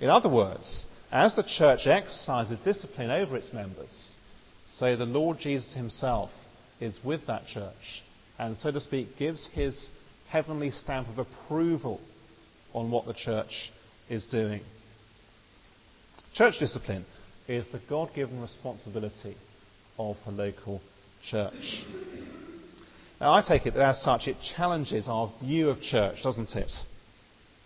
In 0.01 0.09
other 0.09 0.29
words, 0.29 0.85
as 1.11 1.35
the 1.35 1.43
church 1.43 1.81
exercises 1.85 2.57
discipline 2.63 3.09
over 3.09 3.37
its 3.37 3.53
members, 3.53 4.13
so 4.65 4.95
the 4.95 5.05
Lord 5.05 5.39
Jesus 5.39 5.73
himself 5.73 6.29
is 6.79 6.99
with 7.03 7.25
that 7.27 7.47
church 7.47 8.03
and, 8.37 8.57
so 8.57 8.71
to 8.71 8.79
speak, 8.79 9.17
gives 9.17 9.47
his 9.53 9.89
heavenly 10.29 10.69
stamp 10.69 11.07
of 11.09 11.17
approval 11.17 11.99
on 12.73 12.91
what 12.91 13.05
the 13.05 13.13
church 13.13 13.71
is 14.09 14.25
doing. 14.27 14.61
Church 16.35 16.55
discipline 16.59 17.05
is 17.47 17.65
the 17.71 17.81
God 17.89 18.09
given 18.13 18.41
responsibility 18.41 19.35
of 19.97 20.17
the 20.25 20.31
local 20.31 20.81
church. 21.29 21.85
Now, 23.19 23.33
I 23.33 23.41
take 23.41 23.65
it 23.65 23.73
that 23.73 23.89
as 23.89 24.01
such 24.03 24.27
it 24.27 24.37
challenges 24.55 25.07
our 25.07 25.33
view 25.41 25.69
of 25.69 25.81
church, 25.81 26.17
doesn't 26.21 26.55
it? 26.55 26.71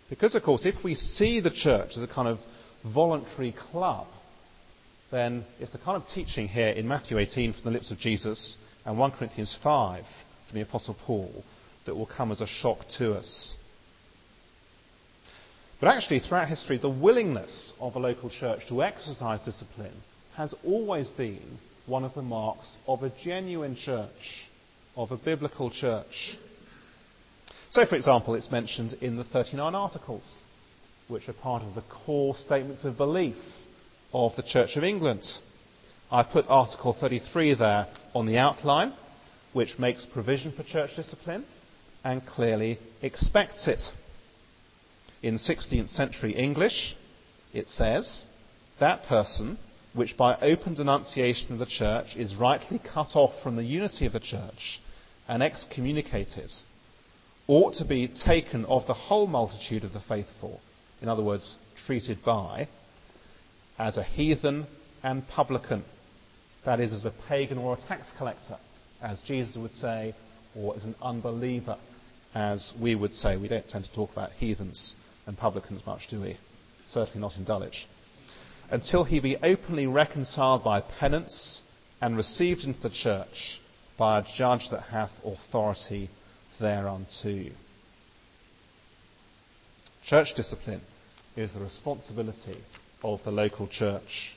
Because, 0.08 0.34
of 0.34 0.42
course, 0.42 0.64
if 0.64 0.82
we 0.82 0.94
see 0.94 1.40
the 1.40 1.50
church 1.50 1.90
as 1.96 2.02
a 2.02 2.06
kind 2.06 2.28
of 2.28 2.38
voluntary 2.84 3.52
club, 3.52 4.06
then 5.10 5.44
it's 5.60 5.72
the 5.72 5.78
kind 5.78 6.00
of 6.00 6.08
teaching 6.08 6.48
here 6.48 6.68
in 6.68 6.88
Matthew 6.88 7.18
18 7.18 7.52
from 7.52 7.64
the 7.64 7.70
lips 7.70 7.90
of 7.90 7.98
Jesus 7.98 8.56
and 8.84 8.98
1 8.98 9.12
Corinthians 9.12 9.58
5 9.62 10.04
from 10.48 10.58
the 10.58 10.64
Apostle 10.64 10.96
Paul 11.06 11.44
that 11.86 11.94
will 11.94 12.06
come 12.06 12.30
as 12.30 12.40
a 12.40 12.46
shock 12.46 12.78
to 12.98 13.14
us. 13.14 13.56
But 15.80 15.88
actually, 15.88 16.20
throughout 16.20 16.48
history, 16.48 16.78
the 16.78 16.88
willingness 16.88 17.74
of 17.80 17.96
a 17.96 17.98
local 17.98 18.30
church 18.30 18.60
to 18.68 18.82
exercise 18.82 19.40
discipline 19.40 20.02
has 20.36 20.54
always 20.64 21.08
been 21.08 21.58
one 21.86 22.04
of 22.04 22.14
the 22.14 22.22
marks 22.22 22.76
of 22.86 23.02
a 23.02 23.12
genuine 23.22 23.74
church, 23.76 24.46
of 24.96 25.10
a 25.10 25.16
biblical 25.16 25.70
church. 25.70 26.38
So, 27.70 27.84
for 27.84 27.96
example, 27.96 28.34
it's 28.34 28.50
mentioned 28.50 28.92
in 29.00 29.16
the 29.16 29.24
39 29.24 29.74
Articles, 29.74 30.42
which 31.08 31.28
are 31.28 31.34
part 31.34 31.62
of 31.62 31.74
the 31.74 31.82
core 31.82 32.34
statements 32.34 32.84
of 32.84 32.96
belief 32.96 33.36
of 34.12 34.34
the 34.36 34.42
Church 34.42 34.76
of 34.76 34.84
England. 34.84 35.26
I 36.10 36.22
put 36.22 36.46
Article 36.48 36.92
33 36.92 37.54
there 37.54 37.88
on 38.14 38.26
the 38.26 38.38
outline, 38.38 38.94
which 39.52 39.78
makes 39.78 40.04
provision 40.04 40.52
for 40.52 40.62
church 40.62 40.90
discipline 40.96 41.44
and 42.04 42.26
clearly 42.26 42.78
expects 43.00 43.68
it. 43.68 43.80
In 45.22 45.36
16th 45.36 45.88
century 45.88 46.34
English, 46.34 46.96
it 47.52 47.68
says, 47.68 48.24
that 48.78 49.04
person 49.04 49.58
which 49.94 50.16
by 50.16 50.36
open 50.40 50.74
denunciation 50.74 51.52
of 51.52 51.58
the 51.58 51.66
church 51.66 52.16
is 52.16 52.34
rightly 52.34 52.78
cut 52.78 53.14
off 53.14 53.42
from 53.42 53.56
the 53.56 53.64
unity 53.64 54.06
of 54.06 54.12
the 54.12 54.20
church 54.20 54.80
and 55.28 55.42
excommunicated, 55.42 56.50
ought 57.46 57.74
to 57.74 57.84
be 57.84 58.08
taken 58.08 58.64
of 58.64 58.86
the 58.86 58.94
whole 58.94 59.26
multitude 59.26 59.84
of 59.84 59.92
the 59.92 60.00
faithful, 60.00 60.60
in 61.02 61.08
other 61.08 61.22
words, 61.22 61.56
treated 61.86 62.18
by, 62.24 62.68
as 63.78 63.98
a 63.98 64.02
heathen 64.02 64.66
and 65.02 65.26
publican, 65.28 65.84
that 66.64 66.80
is, 66.80 66.92
as 66.92 67.04
a 67.04 67.12
pagan 67.28 67.58
or 67.58 67.74
a 67.74 67.80
tax 67.88 68.10
collector, 68.16 68.56
as 69.02 69.20
Jesus 69.22 69.56
would 69.56 69.72
say, 69.72 70.14
or 70.56 70.76
as 70.76 70.84
an 70.84 70.94
unbeliever, 71.02 71.76
as 72.34 72.72
we 72.80 72.94
would 72.94 73.12
say. 73.12 73.36
We 73.36 73.48
don't 73.48 73.68
tend 73.68 73.84
to 73.84 73.92
talk 73.92 74.12
about 74.12 74.30
heathens 74.32 74.94
and 75.26 75.36
publicans 75.36 75.84
much, 75.84 76.08
do 76.08 76.20
we? 76.20 76.38
Certainly 76.86 77.20
not 77.20 77.36
in 77.36 77.44
Dulwich 77.44 77.86
until 78.72 79.04
he 79.04 79.20
be 79.20 79.36
openly 79.42 79.86
reconciled 79.86 80.64
by 80.64 80.80
penance 80.80 81.60
and 82.00 82.16
received 82.16 82.64
into 82.64 82.80
the 82.80 82.90
church 82.90 83.60
by 83.98 84.18
a 84.18 84.24
judge 84.34 84.66
that 84.70 84.80
hath 84.84 85.10
authority 85.24 86.08
thereunto. 86.58 87.50
Church 90.06 90.28
discipline 90.34 90.80
is 91.36 91.54
the 91.54 91.60
responsibility 91.60 92.58
of 93.02 93.20
the 93.24 93.30
local 93.30 93.66
church. 93.66 94.36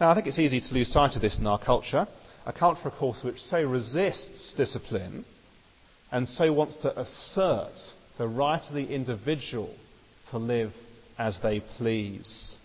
Now, 0.00 0.10
I 0.10 0.14
think 0.14 0.26
it's 0.26 0.38
easy 0.38 0.60
to 0.60 0.74
lose 0.74 0.92
sight 0.92 1.16
of 1.16 1.22
this 1.22 1.38
in 1.38 1.46
our 1.46 1.58
culture, 1.58 2.06
a 2.46 2.52
culture, 2.52 2.88
of 2.88 2.94
course, 2.94 3.22
which 3.24 3.40
so 3.40 3.64
resists 3.64 4.54
discipline 4.54 5.24
and 6.12 6.28
so 6.28 6.52
wants 6.52 6.76
to 6.76 7.00
assert 7.00 7.74
the 8.16 8.28
right 8.28 8.62
of 8.66 8.74
the 8.74 8.94
individual 8.94 9.74
to 10.30 10.38
live 10.38 10.72
as 11.18 11.40
they 11.42 11.60
please. 11.76 12.56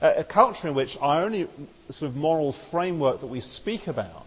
A, 0.00 0.24
culture 0.24 0.68
in 0.68 0.74
which 0.74 0.96
our 1.00 1.22
only 1.22 1.48
sort 1.88 2.10
of 2.10 2.16
moral 2.16 2.54
framework 2.70 3.20
that 3.20 3.28
we 3.28 3.40
speak 3.40 3.86
about 3.86 4.26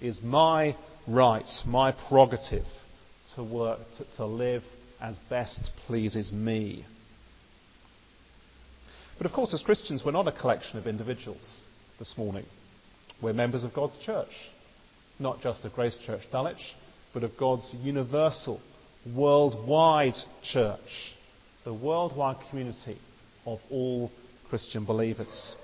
is 0.00 0.20
my 0.22 0.76
right, 1.06 1.48
my 1.64 1.92
prerogative 1.92 2.66
to 3.34 3.44
work, 3.44 3.78
to, 3.98 4.16
to 4.16 4.26
live 4.26 4.62
as 5.00 5.18
best 5.30 5.70
pleases 5.86 6.32
me. 6.32 6.84
But 9.16 9.26
of 9.26 9.32
course, 9.32 9.52
as 9.52 9.62
Christians, 9.62 10.02
we're 10.04 10.12
not 10.12 10.28
a 10.28 10.32
collection 10.32 10.78
of 10.78 10.86
individuals 10.86 11.62
this 11.98 12.16
morning. 12.16 12.46
We're 13.20 13.32
members 13.32 13.64
of 13.64 13.74
God's 13.74 13.98
church, 13.98 14.50
not 15.18 15.40
just 15.40 15.64
of 15.64 15.72
Grace 15.72 15.98
Church 16.06 16.22
Dulwich, 16.30 16.76
but 17.12 17.24
of 17.24 17.36
God's 17.36 17.74
universal, 17.82 18.60
worldwide 19.14 20.14
church 20.42 21.14
the 21.68 21.74
worldwide 21.74 22.36
community 22.48 22.96
of 23.44 23.58
all 23.70 24.10
Christian 24.48 24.86
believers. 24.86 25.54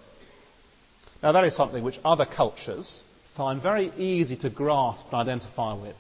Now, 1.23 1.33
that 1.33 1.45
is 1.45 1.57
something 1.57 1.83
which 1.83 1.99
other 2.05 2.27
cultures 2.27 3.03
find 3.35 3.63
very 3.63 3.87
easy 3.97 4.37
to 4.39 4.51
grasp 4.51 5.07
and 5.07 5.15
identify 5.15 5.73
with. 5.73 5.97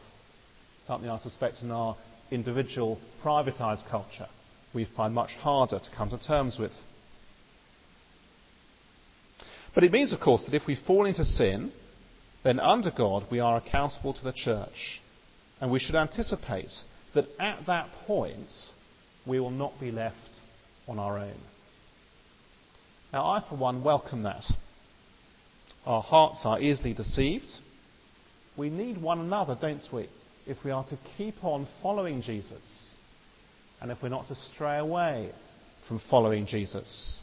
Something 0.87 1.09
I 1.09 1.17
suspect 1.17 1.63
in 1.63 1.71
our 1.71 1.97
individual, 2.35 2.99
privatized 3.23 3.89
culture 3.91 4.29
we 4.75 4.87
find 4.97 5.15
much 5.15 5.31
harder 5.35 5.79
to 5.79 5.91
come 5.97 6.11
to 6.11 6.19
terms 6.19 6.59
with. 6.59 6.73
But 9.75 9.85
it 9.85 9.93
means, 9.93 10.13
of 10.13 10.21
course, 10.21 10.45
that 10.45 10.55
if 10.55 10.67
we 10.67 10.77
fall 10.77 11.07
into 11.07 11.25
sin, 11.25 11.73
then 12.43 12.61
under 12.61 12.91
God 12.91 13.27
we 13.31 13.41
are 13.41 13.57
accountable 13.57 14.13
to 14.13 14.25
the 14.25 14.33
church. 14.33 15.01
And 15.61 15.71
we 15.71 15.79
should 15.79 15.95
anticipate 15.95 16.73
that 17.15 17.27
at 17.39 17.67
that 17.67 17.89
point 18.07 18.51
we 19.27 19.41
will 19.41 19.51
not 19.51 19.81
be 19.81 19.91
left 19.91 20.17
on 20.87 20.99
our 20.99 21.19
own. 21.19 21.39
Now, 23.13 23.27
I, 23.27 23.45
for 23.49 23.57
one, 23.57 23.85
welcome 23.85 24.25
that. 24.25 24.45
Our 25.87 26.03
hearts 26.03 26.43
are 26.45 26.61
easily 26.61 26.95
deceived. 26.95 27.51
We 28.57 28.71
need 28.71 29.01
one 29.01 29.21
another, 29.21 29.57
don't 29.61 29.87
we, 29.93 30.09
if 30.47 30.63
we 30.65 30.71
are 30.71 30.85
to 30.85 30.99
keep 31.17 31.43
on 31.43 31.67
following 31.83 32.23
Jesus 32.23 32.97
and 33.81 33.91
if 33.91 34.03
we're 34.03 34.09
not 34.09 34.27
to 34.29 34.35
stray 34.35 34.79
away 34.79 35.31
from 35.89 36.01
following 36.11 36.47
Jesus. 36.47 37.21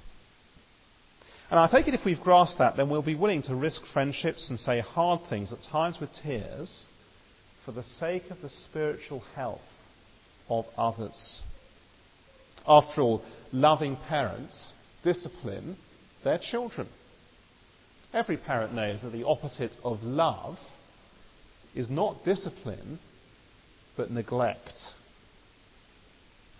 And 1.50 1.60
I 1.60 1.68
take 1.68 1.88
it 1.88 1.94
if 1.94 2.06
we've 2.06 2.22
grasped 2.22 2.60
that, 2.60 2.78
then 2.78 2.90
we'll 2.90 3.02
be 3.02 3.16
willing 3.16 3.42
to 3.44 3.56
risk 3.56 3.86
friendships 3.86 4.50
and 4.50 4.60
say 4.60 4.80
hard 4.80 5.22
things, 5.30 5.52
at 5.52 5.62
times 5.64 6.00
with 6.00 6.14
tears, 6.14 6.88
for 7.66 7.72
the 7.72 7.84
sake 7.84 8.30
of 8.30 8.42
the 8.42 8.50
spiritual 8.50 9.22
health 9.36 9.60
of 10.50 10.66
others. 10.78 11.42
After 12.66 13.02
all, 13.02 13.24
loving 13.52 13.98
parents 14.08 14.74
discipline 15.04 15.78
their 16.24 16.38
children. 16.38 16.88
Every 18.14 18.38
parent 18.38 18.74
knows 18.74 19.02
that 19.02 19.12
the 19.12 19.26
opposite 19.26 19.76
of 19.84 20.04
love 20.04 20.58
is 21.74 21.90
not 21.90 22.24
discipline, 22.24 23.00
but 23.98 24.12
neglect. 24.12 24.74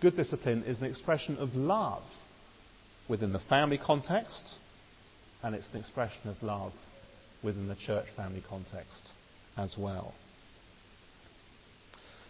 Good 0.00 0.16
discipline 0.16 0.64
is 0.64 0.78
an 0.80 0.86
expression 0.86 1.36
of 1.38 1.54
love 1.54 2.02
within 3.08 3.32
the 3.32 3.38
family 3.38 3.78
context, 3.78 4.58
and 5.42 5.54
it's 5.54 5.70
an 5.70 5.78
expression 5.78 6.28
of 6.28 6.42
love 6.42 6.72
within 7.42 7.68
the 7.68 7.76
church 7.76 8.06
family 8.16 8.42
context 8.48 9.12
as 9.56 9.76
well. 9.78 10.14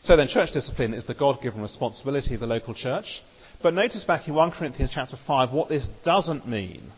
So 0.03 0.17
then, 0.17 0.27
church 0.29 0.51
discipline 0.53 0.95
is 0.95 1.07
the 1.07 1.15
God 1.15 1.41
given 1.43 1.63
responsibility 1.63 2.35
of 2.35 2.41
the 2.41 2.47
local 2.47 2.75
church. 2.75 3.23
But 3.63 3.75
notice 3.75 4.03
back 4.05 4.27
in 4.27 4.35
1 4.35 4.51
Corinthians 4.51 4.91
chapter 4.93 5.17
5 5.27 5.53
what 5.53 5.69
this 5.69 5.89
doesn't 6.05 6.49
mean. 6.49 6.91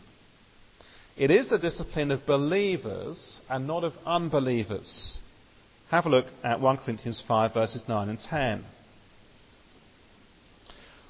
It 1.15 1.29
is 1.29 1.47
the 1.47 1.59
discipline 1.59 2.11
of 2.11 2.25
believers 2.25 3.41
and 3.49 3.67
not 3.67 3.83
of 3.83 3.93
unbelievers. 4.05 5.19
Have 5.89 6.05
a 6.05 6.09
look 6.09 6.25
at 6.43 6.59
1 6.59 6.77
Corinthians 6.77 7.23
5 7.27 7.53
verses 7.53 7.83
9 7.87 8.09
and 8.09 8.19
10. 8.19 8.65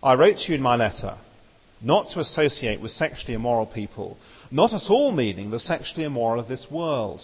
I 0.03 0.13
wrote 0.15 0.37
to 0.37 0.49
you 0.49 0.55
in 0.55 0.61
my 0.61 0.75
letter 0.75 1.17
not 1.81 2.09
to 2.09 2.19
associate 2.19 2.81
with 2.81 2.91
sexually 2.91 3.33
immoral 3.33 3.65
people, 3.65 4.17
not 4.51 4.73
at 4.73 4.89
all 4.89 5.11
meaning 5.11 5.51
the 5.51 5.59
sexually 5.59 6.05
immoral 6.05 6.39
of 6.39 6.47
this 6.47 6.67
world, 6.71 7.21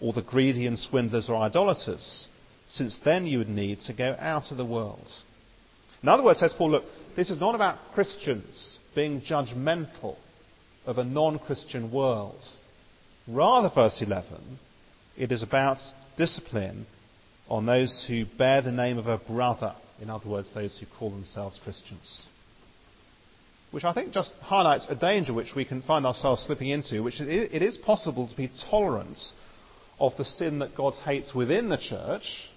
or 0.00 0.12
the 0.12 0.22
greedy 0.22 0.66
and 0.66 0.78
swindlers 0.78 1.28
or 1.28 1.36
idolaters, 1.36 2.28
since 2.68 3.00
then 3.04 3.26
you 3.26 3.38
would 3.38 3.48
need 3.48 3.80
to 3.80 3.92
go 3.92 4.16
out 4.20 4.50
of 4.50 4.56
the 4.56 4.64
world. 4.64 5.08
In 6.02 6.08
other 6.08 6.22
words, 6.22 6.40
says 6.40 6.54
Paul, 6.56 6.70
look, 6.70 6.84
this 7.16 7.30
is 7.30 7.40
not 7.40 7.54
about 7.54 7.78
Christians 7.94 8.78
being 8.94 9.20
judgmental 9.20 10.16
of 10.86 10.98
a 10.98 11.04
non 11.04 11.38
Christian 11.38 11.90
world. 11.90 12.40
Rather, 13.26 13.70
verse 13.74 14.00
11, 14.00 14.58
it 15.16 15.32
is 15.32 15.42
about 15.42 15.78
discipline 16.18 16.86
on 17.48 17.64
those 17.64 18.04
who 18.06 18.26
bear 18.36 18.60
the 18.60 18.72
name 18.72 18.98
of 18.98 19.06
a 19.06 19.16
brother, 19.16 19.74
in 20.02 20.10
other 20.10 20.28
words, 20.28 20.50
those 20.52 20.78
who 20.78 20.86
call 20.98 21.10
themselves 21.10 21.58
Christians. 21.62 22.26
Which 23.70 23.84
I 23.84 23.94
think 23.94 24.12
just 24.12 24.34
highlights 24.40 24.86
a 24.88 24.94
danger 24.94 25.32
which 25.32 25.54
we 25.54 25.64
can 25.64 25.80
find 25.80 26.04
ourselves 26.04 26.42
slipping 26.42 26.68
into, 26.68 27.02
which 27.02 27.20
it 27.20 27.62
is 27.62 27.78
possible 27.78 28.28
to 28.28 28.36
be 28.36 28.50
tolerant 28.70 29.18
of 30.00 30.16
the 30.16 30.24
sin 30.24 30.58
that 30.58 30.74
God 30.74 30.94
hates 31.04 31.34
within 31.34 31.68
the 31.68 31.76
church, 31.76 32.50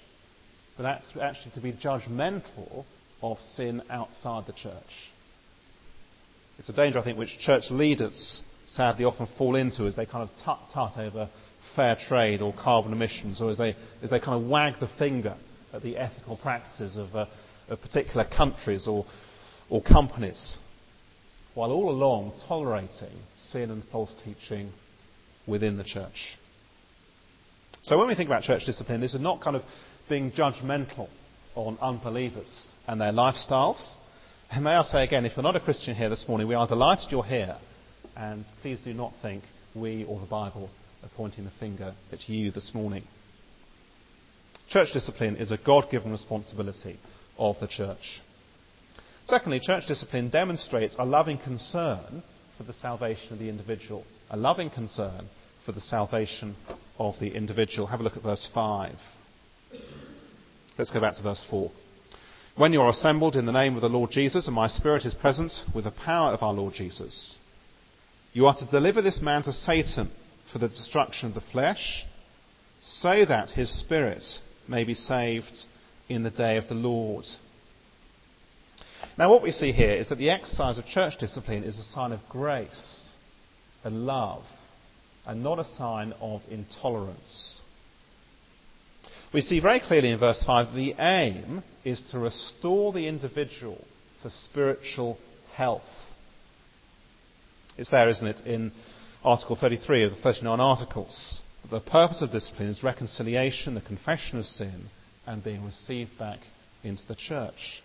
but 0.77 0.85
actually 0.85 1.51
to 1.55 1.61
be 1.61 1.73
judgmental 1.73 2.85
of 3.21 3.39
sin 3.55 3.81
outside 3.89 4.45
the 4.47 4.53
church. 4.53 5.11
It's 6.57 6.69
a 6.69 6.73
danger, 6.73 6.99
I 6.99 7.03
think, 7.03 7.17
which 7.17 7.37
church 7.39 7.71
leaders 7.71 8.41
sadly 8.67 9.05
often 9.05 9.27
fall 9.37 9.55
into 9.55 9.85
as 9.85 9.95
they 9.95 10.05
kind 10.05 10.29
of 10.29 10.35
tut 10.43 10.59
tut 10.73 10.97
over 10.97 11.29
fair 11.75 11.95
trade 12.07 12.41
or 12.41 12.53
carbon 12.53 12.93
emissions, 12.93 13.41
or 13.41 13.49
as 13.49 13.57
they, 13.57 13.75
as 14.01 14.09
they 14.09 14.19
kind 14.19 14.41
of 14.43 14.49
wag 14.49 14.75
the 14.79 14.89
finger 14.99 15.35
at 15.73 15.81
the 15.81 15.97
ethical 15.97 16.37
practices 16.37 16.97
of, 16.97 17.15
uh, 17.15 17.25
of 17.69 17.81
particular 17.81 18.25
countries 18.25 18.87
or, 18.87 19.05
or 19.69 19.81
companies, 19.81 20.57
while 21.53 21.71
all 21.71 21.89
along 21.89 22.33
tolerating 22.47 23.17
sin 23.35 23.71
and 23.71 23.83
false 23.91 24.13
teaching 24.23 24.71
within 25.47 25.77
the 25.77 25.83
church. 25.83 26.37
So 27.83 27.97
when 27.97 28.07
we 28.07 28.15
think 28.15 28.29
about 28.29 28.43
church 28.43 28.65
discipline, 28.65 29.01
this 29.01 29.13
is 29.13 29.21
not 29.21 29.41
kind 29.41 29.55
of 29.55 29.63
being 30.07 30.31
judgmental 30.31 31.09
on 31.55 31.77
unbelievers 31.81 32.67
and 32.87 33.01
their 33.01 33.11
lifestyles. 33.11 33.95
And 34.51 34.63
may 34.63 34.71
I 34.71 34.83
say 34.83 35.03
again, 35.03 35.25
if 35.25 35.35
you're 35.35 35.43
not 35.43 35.55
a 35.55 35.59
Christian 35.59 35.95
here 35.95 36.09
this 36.09 36.27
morning, 36.27 36.47
we 36.47 36.55
are 36.55 36.67
delighted 36.67 37.11
you're 37.11 37.23
here. 37.23 37.57
And 38.15 38.45
please 38.61 38.81
do 38.81 38.93
not 38.93 39.13
think 39.21 39.43
we 39.73 40.03
or 40.05 40.19
the 40.19 40.25
Bible 40.25 40.69
are 41.03 41.09
pointing 41.15 41.45
the 41.45 41.51
finger 41.59 41.93
at 42.11 42.29
you 42.29 42.51
this 42.51 42.73
morning. 42.73 43.03
Church 44.69 44.89
discipline 44.93 45.35
is 45.35 45.51
a 45.51 45.57
God 45.57 45.89
given 45.91 46.11
responsibility 46.11 46.99
of 47.37 47.59
the 47.59 47.67
church. 47.67 48.21
Secondly, 49.25 49.59
church 49.59 49.87
discipline 49.87 50.29
demonstrates 50.29 50.95
a 50.97 51.05
loving 51.05 51.37
concern 51.37 52.23
for 52.57 52.63
the 52.63 52.73
salvation 52.73 53.33
of 53.33 53.39
the 53.39 53.49
individual, 53.49 54.05
a 54.29 54.37
loving 54.37 54.69
concern 54.69 55.27
for 55.65 55.71
the 55.71 55.81
salvation 55.81 56.55
of 56.97 57.15
the 57.19 57.35
individual. 57.35 57.87
Have 57.87 57.99
a 57.99 58.03
look 58.03 58.17
at 58.17 58.23
verse 58.23 58.49
5. 58.53 58.95
Let's 60.77 60.91
go 60.91 61.01
back 61.01 61.15
to 61.15 61.23
verse 61.23 61.45
4. 61.49 61.71
When 62.55 62.73
you 62.73 62.81
are 62.81 62.89
assembled 62.89 63.35
in 63.35 63.45
the 63.45 63.51
name 63.51 63.75
of 63.75 63.81
the 63.81 63.89
Lord 63.89 64.11
Jesus, 64.11 64.47
and 64.47 64.55
my 64.55 64.67
Spirit 64.67 65.05
is 65.05 65.13
present 65.13 65.53
with 65.73 65.85
the 65.85 65.91
power 65.91 66.31
of 66.31 66.43
our 66.43 66.53
Lord 66.53 66.73
Jesus, 66.73 67.37
you 68.33 68.45
are 68.45 68.55
to 68.55 68.65
deliver 68.65 69.01
this 69.01 69.21
man 69.21 69.43
to 69.43 69.53
Satan 69.53 70.11
for 70.51 70.59
the 70.59 70.67
destruction 70.67 71.29
of 71.29 71.35
the 71.35 71.41
flesh, 71.51 72.05
so 72.81 73.25
that 73.25 73.51
his 73.51 73.79
spirit 73.79 74.23
may 74.67 74.83
be 74.83 74.93
saved 74.93 75.65
in 76.09 76.23
the 76.23 76.29
day 76.29 76.57
of 76.57 76.67
the 76.67 76.75
Lord. 76.75 77.25
Now, 79.17 79.29
what 79.29 79.43
we 79.43 79.51
see 79.51 79.71
here 79.71 79.91
is 79.91 80.09
that 80.09 80.17
the 80.17 80.29
exercise 80.29 80.77
of 80.77 80.85
church 80.85 81.17
discipline 81.19 81.63
is 81.63 81.77
a 81.77 81.83
sign 81.83 82.11
of 82.11 82.19
grace 82.29 83.09
and 83.83 84.05
love, 84.05 84.43
and 85.25 85.43
not 85.43 85.59
a 85.59 85.65
sign 85.65 86.13
of 86.21 86.41
intolerance. 86.49 87.61
We 89.33 89.41
see 89.41 89.59
very 89.59 89.79
clearly 89.79 90.11
in 90.11 90.19
verse 90.19 90.43
5 90.45 90.67
that 90.67 90.75
the 90.75 90.95
aim 90.99 91.63
is 91.85 92.01
to 92.11 92.19
restore 92.19 92.91
the 92.91 93.07
individual 93.07 93.83
to 94.21 94.29
spiritual 94.29 95.17
health. 95.53 95.83
It's 97.77 97.89
there, 97.89 98.09
isn't 98.09 98.27
it, 98.27 98.41
in 98.45 98.71
Article 99.23 99.55
33 99.55 100.03
of 100.05 100.15
the 100.15 100.21
39 100.21 100.59
Articles. 100.59 101.43
The 101.69 101.79
purpose 101.79 102.23
of 102.23 102.31
discipline 102.31 102.69
is 102.69 102.83
reconciliation, 102.83 103.75
the 103.75 103.81
confession 103.81 104.39
of 104.39 104.47
sin, 104.47 104.85
and 105.27 105.43
being 105.43 105.63
received 105.63 106.17
back 106.17 106.39
into 106.83 107.05
the 107.05 107.13
church. 107.13 107.83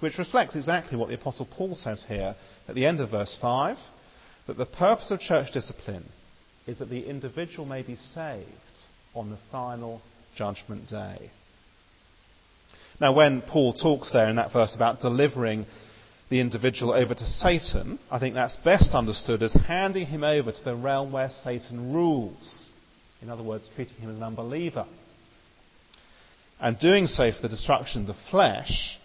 Which 0.00 0.16
reflects 0.16 0.56
exactly 0.56 0.96
what 0.96 1.10
the 1.10 1.16
Apostle 1.16 1.46
Paul 1.50 1.74
says 1.74 2.06
here 2.08 2.34
at 2.66 2.74
the 2.74 2.86
end 2.86 3.00
of 3.00 3.10
verse 3.10 3.36
5 3.38 3.76
that 4.46 4.56
the 4.56 4.64
purpose 4.64 5.10
of 5.10 5.20
church 5.20 5.52
discipline 5.52 6.06
is 6.66 6.78
that 6.78 6.88
the 6.88 7.06
individual 7.06 7.66
may 7.66 7.82
be 7.82 7.96
saved 7.96 8.48
on 9.14 9.28
the 9.28 9.38
final 9.52 10.00
judgment 10.34 10.88
day. 10.88 11.30
Now, 13.02 13.12
when 13.12 13.42
Paul 13.42 13.74
talks 13.74 14.12
there 14.12 14.30
in 14.30 14.36
that 14.36 14.52
verse 14.52 14.74
about 14.74 15.00
delivering 15.00 15.66
the 16.28 16.40
individual 16.40 16.92
over 16.92 17.14
to 17.14 17.24
Satan, 17.24 17.98
I 18.10 18.18
think 18.18 18.34
that's 18.34 18.56
best 18.56 18.94
understood 18.94 19.42
as 19.42 19.52
handing 19.52 20.06
him 20.06 20.24
over 20.24 20.52
to 20.52 20.64
the 20.64 20.76
realm 20.76 21.12
where 21.12 21.30
Satan 21.30 21.92
rules. 21.92 22.72
In 23.22 23.30
other 23.30 23.42
words, 23.42 23.68
treating 23.74 23.96
him 23.96 24.10
as 24.10 24.16
an 24.16 24.22
unbeliever. 24.22 24.86
And 26.60 26.78
doing 26.78 27.06
so 27.06 27.32
for 27.32 27.42
the 27.42 27.48
destruction 27.48 28.02
of 28.02 28.08
the 28.08 28.30
flesh, 28.30 28.98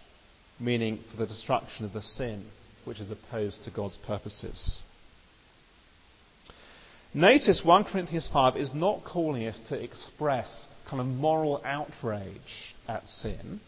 meaning 0.59 0.99
for 1.11 1.17
the 1.17 1.27
destruction 1.27 1.85
of 1.85 1.93
the 1.93 2.01
sin 2.01 2.45
which 2.85 2.99
is 2.99 3.11
opposed 3.11 3.63
to 3.63 3.71
God's 3.71 3.97
purposes. 3.97 4.81
Notice 7.13 7.61
1 7.63 7.85
Corinthians 7.85 8.29
5 8.31 8.57
is 8.57 8.73
not 8.73 9.03
calling 9.05 9.47
us 9.47 9.59
to 9.69 9.81
express 9.81 10.67
kind 10.89 10.99
of 10.99 11.07
moral 11.07 11.61
outrage 11.63 12.75
at 12.87 13.07
sin. 13.07 13.61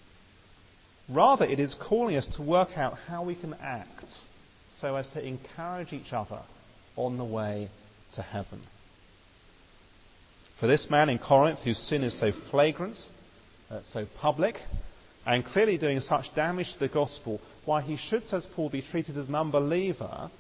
Rather, 1.08 1.46
it 1.46 1.60
is 1.60 1.76
calling 1.76 2.16
us 2.16 2.28
to 2.36 2.42
work 2.42 2.78
out 2.78 2.98
how 3.08 3.24
we 3.24 3.36
can 3.36 3.54
act 3.62 4.10
so 4.70 4.96
as 4.96 5.08
to 5.10 5.26
encourage 5.26 5.94
each 5.94 6.12
other 6.12 6.42
on 6.96 7.18
the 7.18 7.26
way 7.26 7.70
to 8.16 8.22
heaven. 8.22 8.62
For 10.60 10.68
this 10.68 10.90
man 10.90 11.10
in 11.10 11.20
Corinth, 11.20 11.60
whose 11.60 11.78
sin 11.78 12.04
is 12.04 12.18
so 12.20 12.32
flagrant, 12.50 12.98
uh, 13.70 13.82
so 13.84 14.06
public, 14.20 14.56
and 15.26 15.46
clearly 15.46 15.78
doing 15.78 16.00
such 16.00 16.34
damage 16.34 16.74
to 16.74 16.80
the 16.80 16.90
gospel, 16.90 17.40
why 17.66 17.82
he 17.82 17.98
should, 17.98 18.28
says 18.28 18.48
Paul, 18.56 18.70
be 18.70 18.82
treated 18.82 19.18
as 19.18 19.28
an 19.28 19.36
unbeliever 19.36 20.32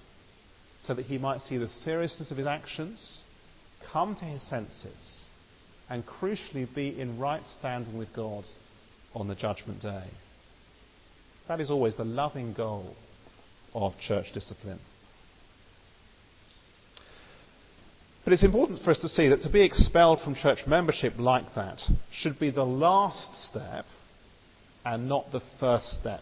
so 0.81 0.93
that 0.93 1.05
he 1.05 1.17
might 1.17 1.41
see 1.41 1.57
the 1.57 1.69
seriousness 1.69 2.31
of 2.31 2.37
his 2.37 2.47
actions, 2.47 3.23
come 3.91 4.15
to 4.15 4.25
his 4.25 4.41
senses, 4.47 5.27
and 5.89 6.05
crucially 6.05 6.73
be 6.73 6.99
in 6.99 7.19
right 7.19 7.43
standing 7.59 7.97
with 7.97 8.13
God 8.13 8.45
on 9.13 9.27
the 9.27 9.35
judgment 9.35 9.81
day. 9.81 10.05
That 11.47 11.61
is 11.61 11.69
always 11.69 11.95
the 11.95 12.05
loving 12.05 12.53
goal 12.53 12.95
of 13.73 13.97
church 13.99 14.33
discipline. 14.33 14.79
But 18.23 18.33
it's 18.33 18.43
important 18.43 18.81
for 18.81 18.89
us 18.89 18.97
to 18.99 19.07
see 19.07 19.27
that 19.29 19.43
to 19.43 19.51
be 19.51 19.61
expelled 19.61 20.19
from 20.21 20.33
church 20.33 20.65
membership 20.65 21.13
like 21.19 21.53
that 21.53 21.79
should 22.11 22.39
be 22.39 22.49
the 22.49 22.65
last 22.65 23.35
step 23.47 23.85
and 24.83 25.07
not 25.07 25.31
the 25.31 25.41
first 25.59 25.93
step 25.99 26.21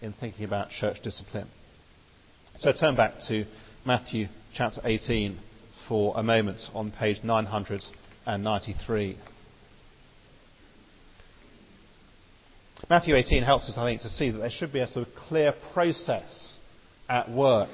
in 0.00 0.12
thinking 0.12 0.44
about 0.44 0.70
church 0.70 1.00
discipline. 1.00 1.46
So 2.56 2.72
turn 2.72 2.96
back 2.96 3.20
to 3.28 3.44
Matthew 3.84 4.26
chapter 4.52 4.80
18 4.82 5.38
for 5.88 6.12
a 6.16 6.24
moment 6.24 6.58
on 6.74 6.90
page 6.90 7.20
993. 7.22 9.18
Matthew 12.90 13.16
18 13.16 13.42
helps 13.44 13.68
us, 13.70 13.78
I 13.78 13.88
think, 13.88 14.02
to 14.02 14.10
see 14.10 14.30
that 14.30 14.38
there 14.38 14.50
should 14.50 14.72
be 14.72 14.80
a 14.80 14.86
sort 14.86 15.08
of 15.08 15.14
clear 15.14 15.54
process 15.72 16.58
at 17.08 17.30
work. 17.30 17.70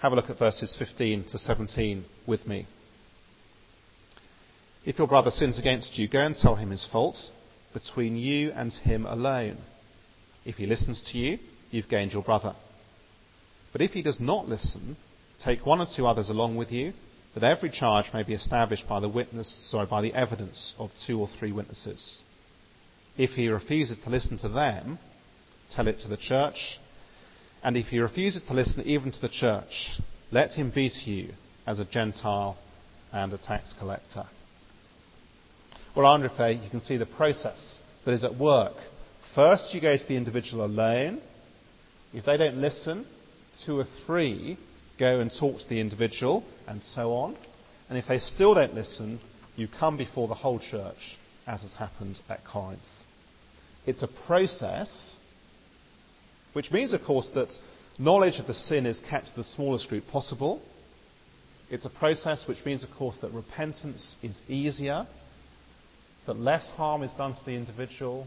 Have 0.00 0.12
a 0.12 0.14
look 0.14 0.30
at 0.30 0.38
verses 0.38 0.76
15 0.78 1.24
to 1.30 1.38
17 1.38 2.04
with 2.26 2.46
me. 2.46 2.66
If 4.84 4.98
your 4.98 5.08
brother 5.08 5.32
sins 5.32 5.58
against 5.58 5.98
you, 5.98 6.08
go 6.08 6.20
and 6.20 6.36
tell 6.36 6.54
him 6.54 6.70
his 6.70 6.86
fault 6.86 7.18
between 7.72 8.16
you 8.16 8.52
and 8.52 8.72
him 8.72 9.04
alone. 9.04 9.58
If 10.44 10.56
he 10.56 10.66
listens 10.66 11.02
to 11.10 11.18
you, 11.18 11.38
you've 11.70 11.88
gained 11.88 12.12
your 12.12 12.22
brother. 12.22 12.54
But 13.72 13.82
if 13.82 13.90
he 13.90 14.02
does 14.02 14.20
not 14.20 14.48
listen, 14.48 14.96
take 15.44 15.66
one 15.66 15.80
or 15.80 15.86
two 15.94 16.06
others 16.06 16.28
along 16.30 16.56
with 16.56 16.70
you, 16.70 16.92
that 17.34 17.42
every 17.42 17.70
charge 17.70 18.12
may 18.14 18.22
be 18.22 18.32
established 18.34 18.88
by 18.88 19.00
the 19.00 19.08
witness, 19.08 19.68
sorry, 19.70 19.86
by 19.86 20.02
the 20.02 20.14
evidence 20.14 20.74
of 20.78 20.90
two 21.06 21.20
or 21.20 21.28
three 21.38 21.52
witnesses. 21.52 22.22
If 23.18 23.30
he 23.30 23.48
refuses 23.48 23.98
to 24.04 24.10
listen 24.10 24.38
to 24.38 24.48
them, 24.48 24.98
tell 25.70 25.88
it 25.88 26.00
to 26.00 26.08
the 26.08 26.16
church. 26.16 26.78
And 27.62 27.76
if 27.76 27.86
he 27.86 27.98
refuses 27.98 28.42
to 28.44 28.54
listen 28.54 28.82
even 28.84 29.10
to 29.10 29.20
the 29.20 29.28
church, 29.28 30.00
let 30.30 30.52
him 30.52 30.70
be 30.72 30.88
to 30.88 31.10
you 31.10 31.34
as 31.66 31.80
a 31.80 31.84
Gentile 31.84 32.56
and 33.12 33.32
a 33.32 33.38
tax 33.38 33.74
collector. 33.76 34.24
Well, 35.96 36.22
if 36.22 36.32
there 36.38 36.52
you 36.52 36.70
can 36.70 36.80
see 36.80 36.96
the 36.96 37.06
process 37.06 37.80
that 38.04 38.12
is 38.12 38.22
at 38.22 38.36
work. 38.36 38.76
First, 39.34 39.74
you 39.74 39.80
go 39.80 39.96
to 39.96 40.06
the 40.06 40.16
individual 40.16 40.64
alone. 40.64 41.20
If 42.14 42.24
they 42.24 42.36
don't 42.36 42.58
listen, 42.58 43.04
two 43.66 43.80
or 43.80 43.86
three 44.06 44.58
go 44.98 45.20
and 45.20 45.30
talk 45.30 45.58
to 45.58 45.68
the 45.68 45.80
individual, 45.80 46.44
and 46.66 46.80
so 46.80 47.12
on. 47.12 47.36
And 47.88 47.98
if 47.98 48.06
they 48.08 48.18
still 48.18 48.54
don't 48.54 48.74
listen, 48.74 49.20
you 49.56 49.68
come 49.68 49.96
before 49.96 50.28
the 50.28 50.34
whole 50.34 50.58
church, 50.58 51.18
as 51.46 51.62
has 51.62 51.74
happened 51.74 52.20
at 52.28 52.44
Corinth. 52.44 52.80
It's 53.88 54.02
a 54.02 54.08
process, 54.26 55.16
which 56.52 56.70
means, 56.70 56.92
of 56.92 57.02
course, 57.04 57.30
that 57.30 57.48
knowledge 57.98 58.38
of 58.38 58.46
the 58.46 58.52
sin 58.52 58.84
is 58.84 59.00
kept 59.08 59.28
to 59.28 59.36
the 59.36 59.42
smallest 59.42 59.88
group 59.88 60.06
possible. 60.08 60.60
It's 61.70 61.86
a 61.86 61.90
process 61.90 62.46
which 62.46 62.66
means, 62.66 62.84
of 62.84 62.90
course, 62.90 63.16
that 63.22 63.32
repentance 63.32 64.14
is 64.22 64.42
easier, 64.46 65.06
that 66.26 66.38
less 66.38 66.68
harm 66.68 67.02
is 67.02 67.14
done 67.14 67.34
to 67.34 67.44
the 67.46 67.52
individual, 67.52 68.26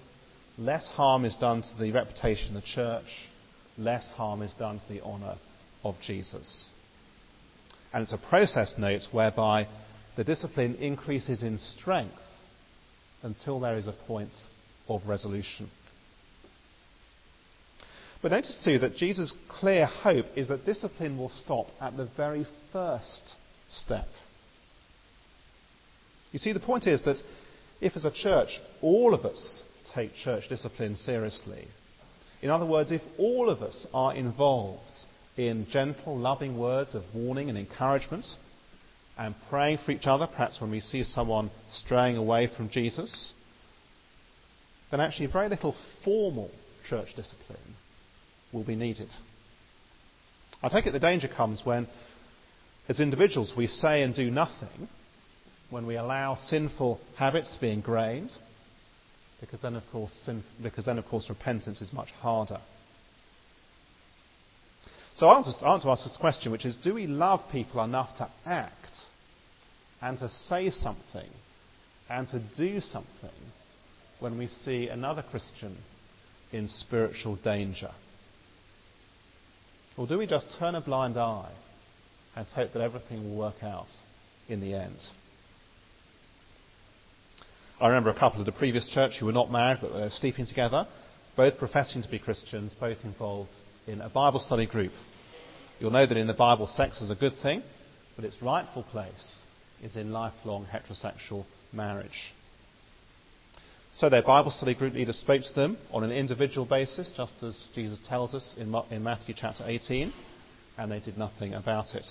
less 0.58 0.88
harm 0.88 1.26
is 1.26 1.36
done 1.36 1.62
to 1.62 1.78
the 1.80 1.92
reputation 1.92 2.58
of 2.58 2.64
the 2.64 2.68
church, 2.68 3.30
less 3.78 4.10
harm 4.14 4.42
is 4.42 4.54
done 4.54 4.80
to 4.80 4.90
the 4.90 5.04
honour 5.04 5.36
of 5.84 5.94
Jesus. 6.02 6.72
And 7.94 8.02
it's 8.02 8.14
a 8.14 8.30
process, 8.30 8.80
note, 8.80 9.04
whereby 9.12 9.68
the 10.18 10.24
discipline 10.24 10.74
increases 10.78 11.44
in 11.44 11.60
strength 11.60 12.24
until 13.22 13.60
there 13.60 13.78
is 13.78 13.86
a 13.86 13.92
point 13.92 14.32
of 14.88 15.08
resolution. 15.08 15.70
But 18.22 18.32
notice 18.32 18.60
too 18.64 18.78
that 18.80 18.96
Jesus' 18.96 19.36
clear 19.50 19.86
hope 19.86 20.26
is 20.36 20.48
that 20.50 20.66
discipline 20.66 21.18
will 21.18 21.30
stop 21.30 21.68
at 21.80 21.98
the 21.98 22.08
very 22.16 22.46
first 22.72 23.36
step. 23.68 24.08
You 26.32 26.40
see, 26.40 26.54
the 26.54 26.60
point 26.60 26.88
is 26.88 27.02
that 27.04 27.18
if 27.82 27.96
as 27.96 28.06
a 28.06 28.12
church 28.12 28.60
all 28.82 29.14
of 29.14 29.26
us 29.26 29.64
take 29.94 30.14
church 30.14 30.50
discipline 30.50 30.96
seriously, 30.96 31.68
in 32.42 32.50
other 32.50 32.66
words, 32.66 32.92
if 32.92 33.02
all 33.18 33.50
of 33.50 33.62
us 33.62 33.86
are 33.94 34.16
involved 34.16 34.82
in 35.38 35.68
gentle, 35.72 36.18
loving 36.18 36.58
words 36.58 36.96
of 36.96 37.04
warning 37.14 37.50
and 37.50 37.58
encouragement, 37.58 38.26
and 39.18 39.36
praying 39.50 39.78
for 39.78 39.92
each 39.92 40.08
other, 40.08 40.28
perhaps 40.28 40.60
when 40.60 40.72
we 40.72 40.80
see 40.80 41.04
someone 41.04 41.52
straying 41.70 42.18
away 42.18 42.48
from 42.48 42.70
Jesus, 42.70 43.34
then 44.92 45.00
actually 45.00 45.28
very 45.28 45.50
little 45.50 45.76
formal 46.04 46.52
church 46.88 47.16
discipline 47.16 47.76
will 48.52 48.66
be 48.66 48.76
needed. 48.76 49.10
I 50.62 50.70
take 50.70 50.86
it 50.86 50.92
the 50.92 51.00
danger 51.00 51.28
comes 51.28 51.66
when, 51.66 51.88
as 52.88 53.00
individuals, 53.00 53.54
we 53.56 53.68
say 53.68 54.04
and 54.04 54.14
do 54.14 54.30
nothing, 54.30 54.90
when 55.70 55.88
we 55.88 55.96
allow 55.96 56.36
sinful 56.36 57.00
habits 57.18 57.56
to 57.56 57.62
be 57.62 57.72
ingrained, 57.72 58.32
because 59.40 59.62
then, 59.62 59.76
of 59.76 59.84
course, 59.92 60.12
sin, 60.26 60.44
because 60.62 60.86
then, 60.86 61.00
of 61.00 61.06
course, 61.06 61.30
repentance 61.30 61.82
is 61.82 61.94
much 61.94 62.12
harder. 62.12 62.60
So 65.16 65.28
I 65.28 65.34
want, 65.34 65.46
to, 65.46 65.66
I 65.66 65.70
want 65.70 65.84
to 65.84 65.90
ask 65.90 66.04
this 66.04 66.18
question, 66.18 66.52
which 66.52 66.66
is 66.66 66.76
do 66.76 66.94
we 66.94 67.08
love 67.08 67.42
people 67.52 67.84
enough 67.84 68.18
to 68.18 68.30
act 68.46 68.76
and 70.02 70.18
to 70.20 70.30
say 70.30 70.70
something 70.70 71.30
and 72.10 72.28
to 72.30 72.42
do 72.58 72.82
something 72.82 73.30
when 74.22 74.38
we 74.38 74.48
see 74.48 74.88
another 74.88 75.24
Christian 75.30 75.76
in 76.52 76.68
spiritual 76.68 77.36
danger? 77.38 77.90
Or 79.98 80.08
do 80.08 80.18
we 80.18 80.28
just 80.28 80.46
turn 80.60 80.76
a 80.76 80.82
blind 80.82 81.18
eye 81.18 81.52
and 82.36 82.48
hope 82.48 82.72
that 82.74 82.82
everything 82.82 83.24
will 83.24 83.38
work 83.38 83.64
out 83.64 83.88
in 84.48 84.62
the 84.62 84.76
end? 84.76 84.98
I 87.82 87.88
remember 87.88 88.12
a 88.12 88.18
couple 88.18 88.40
at 88.42 88.46
the 88.46 88.52
previous 88.52 88.88
church 88.90 89.18
who 89.20 89.26
were 89.26 89.32
not 89.32 89.52
married 89.52 89.80
but 89.82 89.92
were 89.92 90.10
sleeping 90.12 90.46
together, 90.46 90.88
both 91.36 91.58
professing 91.58 92.04
to 92.04 92.10
be 92.10 92.20
Christians, 92.20 92.76
both 92.80 92.98
involved 93.04 93.52
in 93.88 94.02
a 94.02 94.10
Bible 94.10 94.40
study 94.40 94.68
group. 94.68 94.92
You'll 95.80 95.90
know 95.90 96.06
that 96.06 96.18
in 96.18 96.28
the 96.28 96.34
Bible, 96.36 96.68
sex 96.68 97.02
is 97.02 97.10
a 97.10 97.16
good 97.16 97.34
thing, 97.42 97.64
but 98.16 98.24
its 98.24 98.40
rightful 98.40 98.84
place 98.84 99.42
is 99.82 99.96
in 99.96 100.12
lifelong 100.12 100.68
heterosexual 100.72 101.44
marriage. 101.74 102.34
So 103.94 104.10
their 104.10 104.24
Bible 104.24 104.52
study 104.52 104.74
group 104.74 104.94
leader 104.94 105.12
spoke 105.12 105.44
to 105.44 105.54
them 105.54 105.78
on 105.92 106.04
an 106.04 106.12
individual 106.12 106.66
basis, 106.66 107.12
just 107.16 107.34
as 107.44 107.68
Jesus 107.76 108.00
tells 108.08 108.34
us 108.34 108.56
in, 108.58 108.74
in 108.90 109.04
Matthew 109.04 109.36
chapter 109.38 109.66
18, 109.68 110.14
and 110.78 110.92
they 110.92 111.00
did 111.00 111.18
nothing 111.18 111.54
about 111.54 111.94
it. 111.94 112.06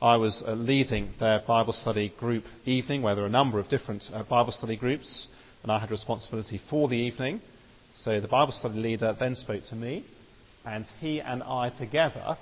I 0.00 0.16
was 0.16 0.42
uh, 0.44 0.54
leading 0.54 1.12
their 1.20 1.42
Bible 1.46 1.74
study 1.74 2.12
group 2.18 2.44
evening, 2.64 3.02
where 3.02 3.14
there 3.14 3.22
were 3.22 3.28
a 3.28 3.32
number 3.32 3.58
of 3.58 3.68
different 3.68 4.04
uh, 4.12 4.24
Bible 4.24 4.52
study 4.52 4.76
groups, 4.76 5.28
and 5.62 5.70
I 5.70 5.78
had 5.78 5.90
responsibility 5.90 6.58
for 6.70 6.88
the 6.88 6.96
evening. 6.96 7.40
So 7.94 8.20
the 8.20 8.28
Bible 8.28 8.52
study 8.52 8.78
leader 8.78 9.14
then 9.16 9.36
spoke 9.36 9.64
to 9.64 9.76
me, 9.76 10.04
and 10.64 10.86
he 10.98 11.20
and 11.20 11.42
I 11.42 11.70
together 11.70 12.38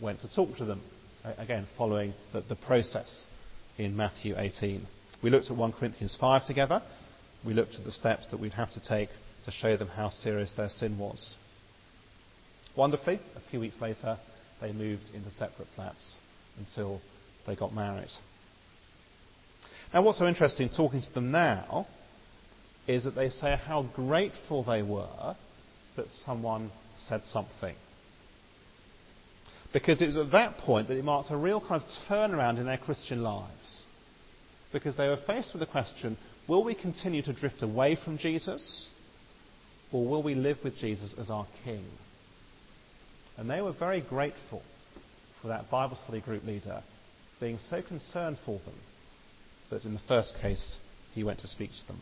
went 0.00 0.20
to 0.20 0.32
talk 0.32 0.56
to 0.58 0.66
them, 0.66 0.82
again, 1.38 1.66
following 1.78 2.12
the, 2.34 2.42
the 2.42 2.54
process 2.54 3.26
in 3.78 3.96
Matthew 3.96 4.34
18. 4.36 4.86
We 5.24 5.30
looked 5.30 5.50
at 5.50 5.56
1 5.56 5.72
Corinthians 5.72 6.14
5 6.20 6.44
together. 6.44 6.82
We 7.46 7.54
looked 7.54 7.76
at 7.76 7.84
the 7.84 7.92
steps 7.92 8.26
that 8.28 8.38
we'd 8.38 8.52
have 8.52 8.70
to 8.72 8.80
take 8.80 9.08
to 9.46 9.50
show 9.50 9.74
them 9.74 9.88
how 9.88 10.10
serious 10.10 10.52
their 10.52 10.68
sin 10.68 10.98
was. 10.98 11.34
Wonderfully, 12.76 13.18
a 13.34 13.40
few 13.50 13.58
weeks 13.58 13.80
later, 13.80 14.18
they 14.60 14.72
moved 14.72 15.04
into 15.14 15.30
separate 15.30 15.68
flats 15.74 16.18
until 16.58 17.00
they 17.46 17.56
got 17.56 17.72
married. 17.72 18.10
Now, 19.94 20.02
what's 20.02 20.18
so 20.18 20.26
interesting 20.26 20.68
talking 20.68 21.00
to 21.00 21.14
them 21.14 21.30
now 21.30 21.86
is 22.86 23.04
that 23.04 23.14
they 23.14 23.30
say 23.30 23.56
how 23.56 23.84
grateful 23.94 24.62
they 24.62 24.82
were 24.82 25.36
that 25.96 26.10
someone 26.10 26.70
said 26.98 27.24
something. 27.24 27.74
Because 29.72 30.02
it 30.02 30.06
was 30.06 30.18
at 30.18 30.32
that 30.32 30.58
point 30.58 30.88
that 30.88 30.98
it 30.98 31.04
marked 31.04 31.30
a 31.30 31.36
real 31.36 31.62
kind 31.66 31.82
of 31.82 31.88
turnaround 32.10 32.58
in 32.58 32.66
their 32.66 32.76
Christian 32.76 33.22
lives. 33.22 33.86
Because 34.74 34.96
they 34.96 35.06
were 35.06 35.20
faced 35.24 35.54
with 35.54 35.60
the 35.60 35.66
question 35.66 36.18
will 36.48 36.64
we 36.64 36.74
continue 36.74 37.22
to 37.22 37.32
drift 37.32 37.62
away 37.62 37.96
from 37.96 38.18
Jesus? 38.18 38.90
Or 39.92 40.04
will 40.04 40.22
we 40.22 40.34
live 40.34 40.58
with 40.64 40.76
Jesus 40.76 41.14
as 41.16 41.30
our 41.30 41.46
King? 41.62 41.84
And 43.38 43.48
they 43.48 43.62
were 43.62 43.72
very 43.72 44.00
grateful 44.00 44.62
for 45.40 45.48
that 45.48 45.70
Bible 45.70 45.96
study 45.96 46.20
group 46.20 46.44
leader 46.44 46.82
being 47.40 47.58
so 47.58 47.82
concerned 47.82 48.36
for 48.44 48.58
them 48.64 48.74
that 49.70 49.84
in 49.84 49.94
the 49.94 50.00
first 50.08 50.34
case 50.42 50.80
he 51.12 51.22
went 51.22 51.38
to 51.40 51.46
speak 51.46 51.70
to 51.70 51.86
them. 51.86 52.00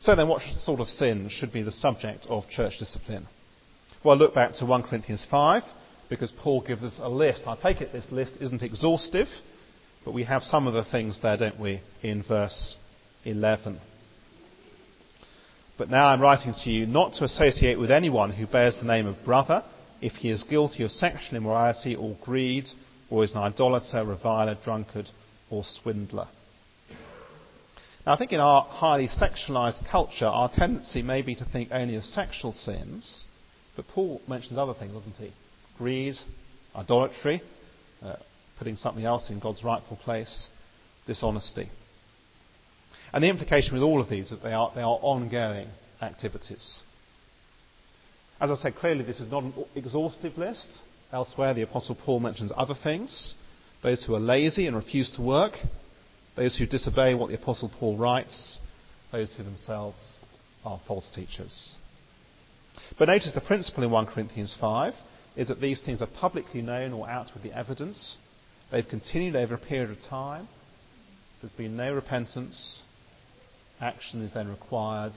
So 0.00 0.16
then, 0.16 0.28
what 0.28 0.40
sort 0.56 0.80
of 0.80 0.88
sin 0.88 1.28
should 1.28 1.52
be 1.52 1.62
the 1.62 1.70
subject 1.70 2.26
of 2.28 2.48
church 2.48 2.78
discipline? 2.78 3.28
Well, 4.02 4.16
look 4.16 4.34
back 4.34 4.54
to 4.54 4.66
1 4.66 4.84
Corinthians 4.84 5.26
5 5.30 5.62
because 6.08 6.32
Paul 6.32 6.62
gives 6.62 6.82
us 6.82 6.98
a 7.00 7.08
list. 7.08 7.42
I 7.46 7.56
take 7.56 7.82
it 7.82 7.92
this 7.92 8.10
list 8.10 8.34
isn't 8.40 8.62
exhaustive, 8.62 9.28
but 10.04 10.12
we 10.12 10.24
have 10.24 10.42
some 10.42 10.66
of 10.66 10.74
the 10.74 10.84
things 10.84 11.20
there, 11.22 11.36
don't 11.36 11.60
we, 11.60 11.80
in 12.02 12.22
verse 12.22 12.76
11. 13.24 13.80
But 15.78 15.90
now 15.90 16.06
I'm 16.06 16.20
writing 16.20 16.54
to 16.64 16.70
you 16.70 16.86
not 16.86 17.14
to 17.14 17.24
associate 17.24 17.78
with 17.78 17.90
anyone 17.90 18.30
who 18.30 18.46
bears 18.46 18.78
the 18.78 18.86
name 18.86 19.06
of 19.06 19.24
brother 19.24 19.64
if 20.00 20.12
he 20.12 20.30
is 20.30 20.44
guilty 20.44 20.82
of 20.82 20.90
sexual 20.90 21.36
immorality 21.36 21.94
or 21.94 22.16
greed, 22.22 22.68
or 23.08 23.24
is 23.24 23.30
an 23.32 23.38
idolater, 23.38 24.04
reviler, 24.04 24.56
drunkard, 24.64 25.08
or 25.50 25.62
swindler. 25.64 26.28
Now, 28.04 28.14
I 28.14 28.18
think 28.18 28.32
in 28.32 28.40
our 28.40 28.62
highly 28.62 29.06
sexualized 29.06 29.88
culture, 29.88 30.26
our 30.26 30.50
tendency 30.52 31.02
may 31.02 31.22
be 31.22 31.36
to 31.36 31.44
think 31.44 31.68
only 31.70 31.94
of 31.94 32.04
sexual 32.04 32.52
sins, 32.52 33.26
but 33.76 33.86
Paul 33.86 34.20
mentions 34.26 34.58
other 34.58 34.74
things, 34.74 34.92
doesn't 34.92 35.16
he? 35.16 35.32
Greed, 35.78 36.16
idolatry, 36.74 37.42
uh, 38.02 38.16
putting 38.62 38.76
something 38.76 39.04
else 39.04 39.28
in 39.28 39.40
God's 39.40 39.64
rightful 39.64 39.96
place, 39.96 40.46
dishonesty. 41.04 41.68
And 43.12 43.24
the 43.24 43.28
implication 43.28 43.74
with 43.74 43.82
all 43.82 44.00
of 44.00 44.08
these 44.08 44.26
is 44.26 44.30
that 44.30 44.44
they 44.44 44.52
are, 44.52 44.70
they 44.72 44.82
are 44.82 45.00
ongoing 45.02 45.66
activities. 46.00 46.84
As 48.40 48.52
I 48.52 48.54
said, 48.54 48.76
clearly 48.76 49.02
this 49.02 49.18
is 49.18 49.28
not 49.28 49.42
an 49.42 49.52
exhaustive 49.74 50.38
list. 50.38 50.78
Elsewhere, 51.12 51.54
the 51.54 51.62
Apostle 51.62 51.96
Paul 51.96 52.20
mentions 52.20 52.52
other 52.56 52.76
things 52.80 53.34
those 53.82 54.04
who 54.04 54.14
are 54.14 54.20
lazy 54.20 54.68
and 54.68 54.76
refuse 54.76 55.10
to 55.16 55.22
work, 55.22 55.54
those 56.36 56.56
who 56.56 56.64
disobey 56.64 57.14
what 57.14 57.30
the 57.30 57.34
Apostle 57.34 57.68
Paul 57.80 57.96
writes, 57.96 58.60
those 59.10 59.34
who 59.34 59.42
themselves 59.42 60.20
are 60.64 60.80
false 60.86 61.10
teachers. 61.12 61.74
But 62.96 63.08
notice 63.08 63.32
the 63.32 63.40
principle 63.40 63.82
in 63.82 63.90
1 63.90 64.06
Corinthians 64.06 64.56
5 64.60 64.94
is 65.34 65.48
that 65.48 65.60
these 65.60 65.80
things 65.80 66.00
are 66.00 66.06
publicly 66.06 66.62
known 66.62 66.92
or 66.92 67.08
out 67.08 67.34
with 67.34 67.42
the 67.42 67.52
evidence. 67.52 68.16
They've 68.72 68.88
continued 68.88 69.36
over 69.36 69.54
a 69.54 69.58
period 69.58 69.90
of 69.90 70.00
time. 70.00 70.48
There's 71.40 71.52
been 71.52 71.76
no 71.76 71.92
repentance. 71.92 72.82
Action 73.82 74.22
is 74.22 74.32
then 74.32 74.48
required 74.48 75.12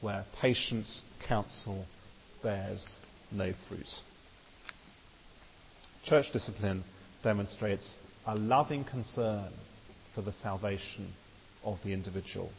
where 0.00 0.24
patience, 0.40 1.02
counsel, 1.28 1.86
bears 2.42 2.98
no 3.30 3.52
fruit. 3.68 3.86
Church 6.04 6.26
discipline 6.32 6.82
demonstrates 7.22 7.94
a 8.26 8.34
loving 8.34 8.82
concern 8.82 9.52
for 10.12 10.22
the 10.22 10.32
salvation 10.32 11.12
of 11.62 11.78
the 11.84 11.92
individual. 11.92 12.50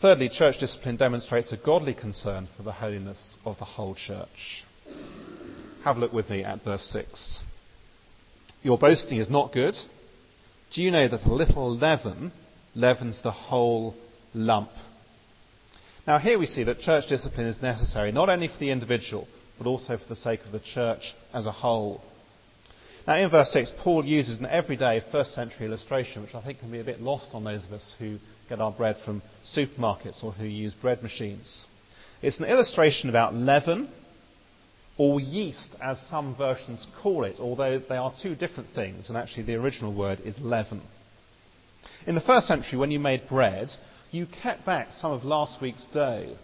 Thirdly, 0.00 0.30
church 0.30 0.58
discipline 0.60 0.96
demonstrates 0.96 1.52
a 1.52 1.58
godly 1.58 1.94
concern 1.94 2.48
for 2.56 2.62
the 2.62 2.72
holiness 2.72 3.36
of 3.44 3.58
the 3.58 3.64
whole 3.64 3.94
church. 3.94 4.64
Have 5.86 5.98
a 5.98 6.00
look 6.00 6.12
with 6.12 6.28
me 6.30 6.42
at 6.42 6.64
verse 6.64 6.82
6. 6.86 7.44
Your 8.64 8.76
boasting 8.76 9.18
is 9.18 9.30
not 9.30 9.52
good. 9.52 9.76
Do 10.72 10.82
you 10.82 10.90
know 10.90 11.06
that 11.06 11.24
a 11.24 11.32
little 11.32 11.76
leaven 11.76 12.32
leavens 12.74 13.22
the 13.22 13.30
whole 13.30 13.94
lump? 14.34 14.70
Now, 16.04 16.18
here 16.18 16.40
we 16.40 16.46
see 16.46 16.64
that 16.64 16.80
church 16.80 17.06
discipline 17.06 17.46
is 17.46 17.62
necessary 17.62 18.10
not 18.10 18.28
only 18.28 18.48
for 18.48 18.58
the 18.58 18.72
individual, 18.72 19.28
but 19.58 19.68
also 19.68 19.96
for 19.96 20.08
the 20.08 20.16
sake 20.16 20.40
of 20.44 20.50
the 20.50 20.58
church 20.58 21.14
as 21.32 21.46
a 21.46 21.52
whole. 21.52 22.00
Now, 23.06 23.18
in 23.18 23.30
verse 23.30 23.52
6, 23.52 23.74
Paul 23.78 24.04
uses 24.04 24.40
an 24.40 24.46
everyday 24.46 25.04
first 25.12 25.34
century 25.34 25.66
illustration, 25.66 26.22
which 26.22 26.34
I 26.34 26.42
think 26.42 26.58
can 26.58 26.72
be 26.72 26.80
a 26.80 26.84
bit 26.84 27.00
lost 27.00 27.32
on 27.32 27.44
those 27.44 27.64
of 27.64 27.72
us 27.72 27.94
who 28.00 28.18
get 28.48 28.60
our 28.60 28.72
bread 28.72 28.96
from 29.04 29.22
supermarkets 29.44 30.24
or 30.24 30.32
who 30.32 30.46
use 30.46 30.74
bread 30.74 31.00
machines. 31.04 31.64
It's 32.22 32.40
an 32.40 32.46
illustration 32.46 33.08
about 33.08 33.34
leaven, 33.34 33.88
or 34.98 35.20
yeast, 35.20 35.74
as 35.82 36.00
some 36.08 36.34
versions 36.36 36.86
call 37.02 37.24
it, 37.24 37.38
although 37.38 37.78
they 37.78 37.96
are 37.96 38.12
two 38.22 38.34
different 38.34 38.70
things, 38.74 39.08
and 39.08 39.18
actually 39.18 39.42
the 39.42 39.54
original 39.54 39.94
word 39.94 40.20
is 40.20 40.38
leaven. 40.40 40.80
In 42.06 42.14
the 42.14 42.20
first 42.20 42.46
century, 42.46 42.78
when 42.78 42.90
you 42.90 42.98
made 42.98 43.28
bread, 43.28 43.68
you 44.10 44.26
kept 44.42 44.64
back 44.64 44.88
some 44.92 45.12
of 45.12 45.24
last 45.24 45.60
week's 45.60 45.86
dough, 45.86 46.34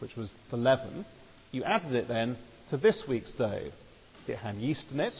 which 0.00 0.16
was 0.16 0.34
the 0.50 0.56
leaven, 0.56 1.06
you 1.52 1.64
added 1.64 1.92
it 1.92 2.08
then 2.08 2.36
to 2.68 2.76
this 2.76 3.04
week's 3.08 3.32
dough. 3.32 3.70
It 4.26 4.36
had 4.36 4.56
yeast 4.56 4.92
in 4.92 5.00
it, 5.00 5.14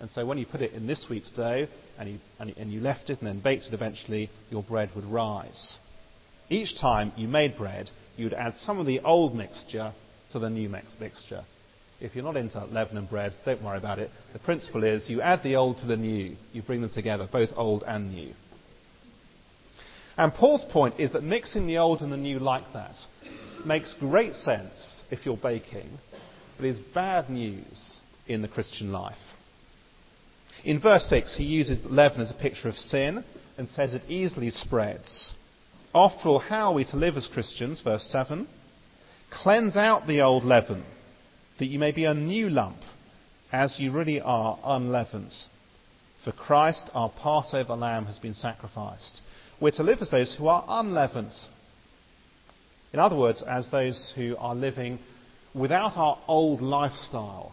and 0.00 0.10
so 0.10 0.24
when 0.26 0.38
you 0.38 0.46
put 0.46 0.62
it 0.62 0.72
in 0.72 0.86
this 0.86 1.06
week's 1.08 1.30
dough 1.30 1.66
and 1.98 2.08
you, 2.10 2.18
and, 2.38 2.54
and 2.56 2.72
you 2.72 2.80
left 2.80 3.10
it 3.10 3.18
and 3.18 3.26
then 3.26 3.40
baked 3.40 3.64
it 3.64 3.74
eventually, 3.74 4.30
your 4.50 4.62
bread 4.62 4.90
would 4.94 5.06
rise. 5.06 5.78
Each 6.48 6.78
time 6.78 7.12
you 7.16 7.28
made 7.28 7.56
bread, 7.56 7.90
you'd 8.16 8.34
add 8.34 8.56
some 8.56 8.78
of 8.78 8.86
the 8.86 9.00
old 9.00 9.34
mixture 9.34 9.92
to 10.32 10.38
the 10.38 10.50
new 10.50 10.68
mix- 10.68 10.94
mixture. 11.00 11.44
If 12.00 12.14
you're 12.14 12.24
not 12.24 12.36
into 12.36 12.62
leaven 12.66 12.98
and 12.98 13.08
bread, 13.08 13.34
don't 13.44 13.62
worry 13.62 13.78
about 13.78 13.98
it. 13.98 14.10
The 14.32 14.38
principle 14.38 14.84
is 14.84 15.08
you 15.08 15.22
add 15.22 15.42
the 15.42 15.56
old 15.56 15.78
to 15.78 15.86
the 15.86 15.96
new. 15.96 16.36
You 16.52 16.62
bring 16.62 16.82
them 16.82 16.90
together, 16.90 17.28
both 17.30 17.50
old 17.56 17.84
and 17.86 18.12
new. 18.12 18.32
And 20.18 20.32
Paul's 20.32 20.64
point 20.64 20.98
is 20.98 21.12
that 21.12 21.22
mixing 21.22 21.66
the 21.66 21.78
old 21.78 22.00
and 22.00 22.12
the 22.12 22.16
new 22.16 22.38
like 22.38 22.72
that 22.72 22.96
makes 23.64 23.94
great 23.94 24.34
sense 24.34 25.02
if 25.10 25.26
you're 25.26 25.36
baking, 25.36 25.88
but 26.56 26.66
is 26.66 26.80
bad 26.80 27.28
news 27.28 28.00
in 28.26 28.42
the 28.42 28.48
Christian 28.48 28.92
life. 28.92 29.16
In 30.64 30.80
verse 30.80 31.04
6, 31.08 31.36
he 31.36 31.44
uses 31.44 31.84
leaven 31.84 32.20
as 32.20 32.30
a 32.30 32.34
picture 32.34 32.68
of 32.68 32.76
sin 32.76 33.24
and 33.58 33.68
says 33.68 33.94
it 33.94 34.02
easily 34.08 34.50
spreads. 34.50 35.32
After 35.94 36.28
all, 36.28 36.38
how 36.38 36.70
are 36.70 36.74
we 36.74 36.84
to 36.86 36.96
live 36.96 37.16
as 37.16 37.26
Christians? 37.26 37.80
Verse 37.80 38.06
7 38.10 38.46
Cleanse 39.30 39.76
out 39.76 40.06
the 40.06 40.20
old 40.20 40.44
leaven, 40.44 40.84
that 41.58 41.66
you 41.66 41.78
may 41.78 41.92
be 41.92 42.04
a 42.04 42.14
new 42.14 42.48
lump, 42.48 42.78
as 43.52 43.78
you 43.78 43.92
really 43.92 44.20
are 44.20 44.58
unleavened. 44.64 45.32
For 46.24 46.32
Christ, 46.32 46.90
our 46.92 47.10
Passover 47.10 47.74
lamb, 47.74 48.06
has 48.06 48.18
been 48.18 48.34
sacrificed. 48.34 49.20
We're 49.60 49.70
to 49.72 49.82
live 49.82 49.98
as 50.00 50.10
those 50.10 50.36
who 50.36 50.48
are 50.48 50.64
unleavened. 50.68 51.32
In 52.92 52.98
other 52.98 53.16
words, 53.16 53.42
as 53.42 53.70
those 53.70 54.12
who 54.16 54.36
are 54.38 54.54
living 54.54 54.98
without 55.54 55.96
our 55.96 56.18
old 56.28 56.60
lifestyle 56.60 57.52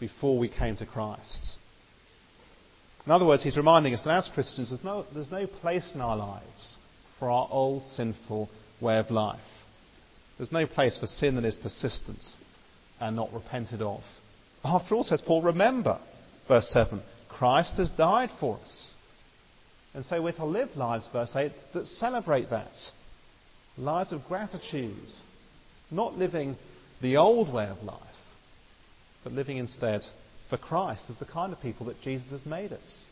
before 0.00 0.38
we 0.38 0.48
came 0.48 0.76
to 0.76 0.86
Christ. 0.86 1.58
In 3.04 3.12
other 3.12 3.26
words, 3.26 3.44
he's 3.44 3.56
reminding 3.56 3.94
us 3.94 4.02
that 4.02 4.16
as 4.16 4.30
Christians, 4.32 4.70
there's 4.70 4.82
no, 4.82 5.04
there's 5.14 5.30
no 5.30 5.46
place 5.46 5.92
in 5.94 6.00
our 6.00 6.16
lives 6.16 6.78
for 7.18 7.30
our 7.30 7.46
old 7.50 7.84
sinful 7.86 8.48
way 8.80 8.98
of 8.98 9.10
life. 9.10 9.38
There's 10.38 10.52
no 10.52 10.66
place 10.66 10.98
for 10.98 11.06
sin 11.06 11.36
that 11.36 11.44
is 11.44 11.54
persistent 11.54 12.24
and 13.00 13.16
not 13.16 13.32
repented 13.32 13.82
of. 13.82 14.02
After 14.64 14.94
all, 14.94 15.04
says 15.04 15.20
Paul, 15.20 15.42
remember, 15.42 16.00
verse 16.48 16.68
7, 16.70 17.00
Christ 17.28 17.76
has 17.76 17.90
died 17.90 18.30
for 18.40 18.58
us. 18.58 18.94
And 19.94 20.04
so 20.04 20.20
we're 20.20 20.32
to 20.32 20.44
live 20.44 20.70
lives, 20.76 21.08
verse 21.12 21.32
8, 21.34 21.52
that 21.74 21.86
celebrate 21.86 22.50
that. 22.50 22.72
Lives 23.78 24.12
of 24.12 24.24
gratitude. 24.26 24.96
Not 25.90 26.16
living 26.16 26.56
the 27.00 27.16
old 27.16 27.52
way 27.52 27.66
of 27.66 27.82
life, 27.82 28.00
but 29.22 29.32
living 29.32 29.58
instead 29.58 30.02
for 30.48 30.56
Christ 30.56 31.04
as 31.08 31.18
the 31.18 31.24
kind 31.24 31.52
of 31.52 31.60
people 31.60 31.86
that 31.86 32.00
Jesus 32.00 32.30
has 32.30 32.46
made 32.46 32.72
us. 32.72 33.04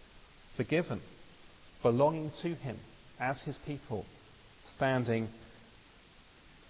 Forgiven, 0.56 1.00
belonging 1.82 2.30
to 2.42 2.54
Him 2.54 2.78
as 3.20 3.42
His 3.42 3.58
people, 3.66 4.04
standing 4.66 5.28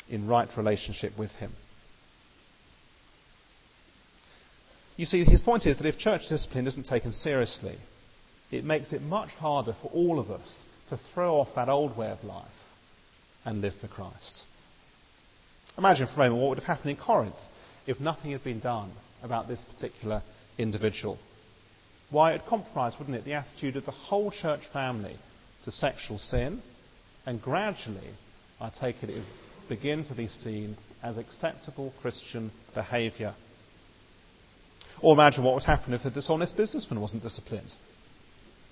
in 0.09 0.27
right 0.27 0.49
relationship 0.57 1.19
with 1.19 1.31
Him. 1.33 1.53
You 4.97 5.07
see, 5.07 5.25
his 5.25 5.43
point 5.43 5.67
is 5.67 5.77
that 5.79 5.87
if 5.87 5.99
church 5.99 6.29
discipline 6.29 6.67
isn't 6.67 6.87
taken 6.87 7.11
seriously, 7.11 7.77
it 8.51 8.65
makes 8.65 8.93
it 8.93 9.03
much 9.03 9.31
harder 9.31 9.75
for 9.83 9.89
all 9.89 10.21
of 10.21 10.31
us 10.31 10.63
to 10.89 10.99
throw 11.13 11.37
off 11.37 11.49
that 11.57 11.69
old 11.69 11.97
way 11.97 12.11
of 12.11 12.23
life 12.23 12.47
and 13.45 13.61
live 13.61 13.75
for 13.81 13.89
Christ. 13.89 14.45
Imagine 15.77 16.07
for 16.07 16.15
a 16.15 16.29
moment 16.31 16.41
what 16.43 16.49
would 16.51 16.59
have 16.59 16.67
happened 16.67 16.91
in 16.91 16.97
Corinth 16.97 17.35
if 17.87 17.99
nothing 17.99 18.31
had 18.31 18.45
been 18.45 18.61
done 18.61 18.93
about 19.23 19.49
this 19.49 19.65
particular 19.65 20.23
individual. 20.59 21.19
Why, 22.11 22.33
it 22.33 22.43
compromised, 22.49 22.99
wouldn't 22.99 23.17
it, 23.17 23.25
the 23.25 23.33
attitude 23.33 23.77
of 23.77 23.87
the 23.87 23.91
whole 23.91 24.31
church 24.31 24.61
family 24.73 25.17
to 25.65 25.73
sexual 25.73 26.19
sin, 26.19 26.63
and 27.27 27.43
gradually, 27.43 28.11
I 28.61 28.71
take 28.71 29.03
it, 29.03 29.11
it 29.11 29.17
would 29.17 29.69
begin 29.69 30.05
to 30.05 30.15
be 30.15 30.29
seen 30.29 30.77
as 31.03 31.19
acceptable 31.19 31.93
Christian 32.01 32.53
behaviour. 32.75 33.35
Or 35.01 35.15
imagine 35.15 35.45
what 35.45 35.55
would 35.55 35.65
happen 35.65 35.93
if 35.93 36.03
the 36.03 36.11
dishonest 36.11 36.57
businessman 36.57 37.01
wasn't 37.01 37.23
disciplined. 37.23 37.73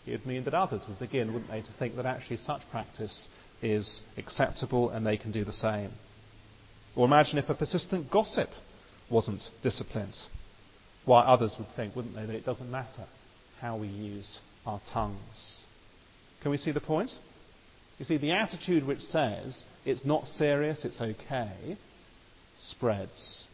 It 0.06 0.12
would 0.12 0.26
mean 0.26 0.44
that 0.44 0.54
others 0.54 0.84
would 0.88 0.98
begin, 0.98 1.32
wouldn't 1.32 1.50
they, 1.50 1.60
to 1.60 1.72
think 1.78 1.96
that 1.96 2.06
actually 2.06 2.38
such 2.38 2.62
practice 2.70 3.28
is 3.60 4.02
acceptable 4.16 4.90
and 4.90 5.06
they 5.06 5.16
can 5.16 5.30
do 5.30 5.44
the 5.44 5.52
same. 5.52 5.90
Or 6.96 7.06
imagine 7.06 7.38
if 7.38 7.48
a 7.48 7.54
persistent 7.54 8.10
gossip 8.10 8.50
wasn't 9.10 9.42
disciplined. 9.62 10.16
Why 11.04 11.20
others 11.20 11.56
would 11.58 11.68
think, 11.74 11.96
wouldn't 11.96 12.14
they, 12.14 12.26
that 12.26 12.34
it 12.34 12.44
doesn't 12.44 12.70
matter 12.70 13.04
how 13.60 13.76
we 13.76 13.86
use 13.86 14.40
our 14.66 14.80
tongues. 14.92 15.62
Can 16.42 16.50
we 16.50 16.56
see 16.56 16.72
the 16.72 16.80
point? 16.80 17.12
You 17.98 18.04
see, 18.04 18.16
the 18.16 18.32
attitude 18.32 18.84
which 18.86 19.00
says 19.00 19.64
it's 19.84 20.04
not 20.04 20.26
serious, 20.26 20.84
it's 20.84 21.00
okay, 21.00 21.76
spreads. 22.56 23.46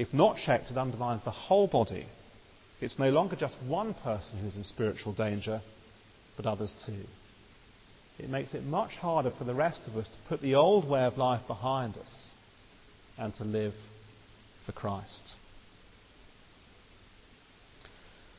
If 0.00 0.14
not 0.14 0.38
checked, 0.38 0.70
it 0.70 0.78
undermines 0.78 1.22
the 1.24 1.30
whole 1.30 1.66
body 1.68 2.06
it's 2.80 2.98
no 2.98 3.10
longer 3.10 3.36
just 3.36 3.56
one 3.66 3.92
person 3.92 4.38
who's 4.40 4.56
in 4.56 4.64
spiritual 4.64 5.12
danger, 5.12 5.60
but 6.38 6.46
others 6.46 6.74
too. 6.86 7.04
It 8.18 8.30
makes 8.30 8.54
it 8.54 8.64
much 8.64 8.92
harder 8.92 9.30
for 9.30 9.44
the 9.44 9.54
rest 9.54 9.82
of 9.86 9.96
us 9.98 10.08
to 10.08 10.28
put 10.28 10.40
the 10.40 10.54
old 10.54 10.88
way 10.88 11.02
of 11.02 11.18
life 11.18 11.46
behind 11.46 11.98
us 11.98 12.30
and 13.18 13.34
to 13.34 13.44
live 13.44 13.74
for 14.64 14.72
Christ. 14.72 15.34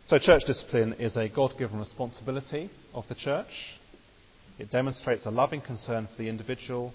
So, 0.07 0.17
church 0.17 0.41
discipline 0.47 0.93
is 0.93 1.15
a 1.15 1.29
God 1.29 1.53
given 1.59 1.77
responsibility 1.77 2.71
of 2.95 3.07
the 3.07 3.15
church. 3.15 3.77
It 4.57 4.71
demonstrates 4.71 5.27
a 5.27 5.31
loving 5.31 5.61
concern 5.61 6.07
for 6.07 6.21
the 6.21 6.29
individual 6.29 6.93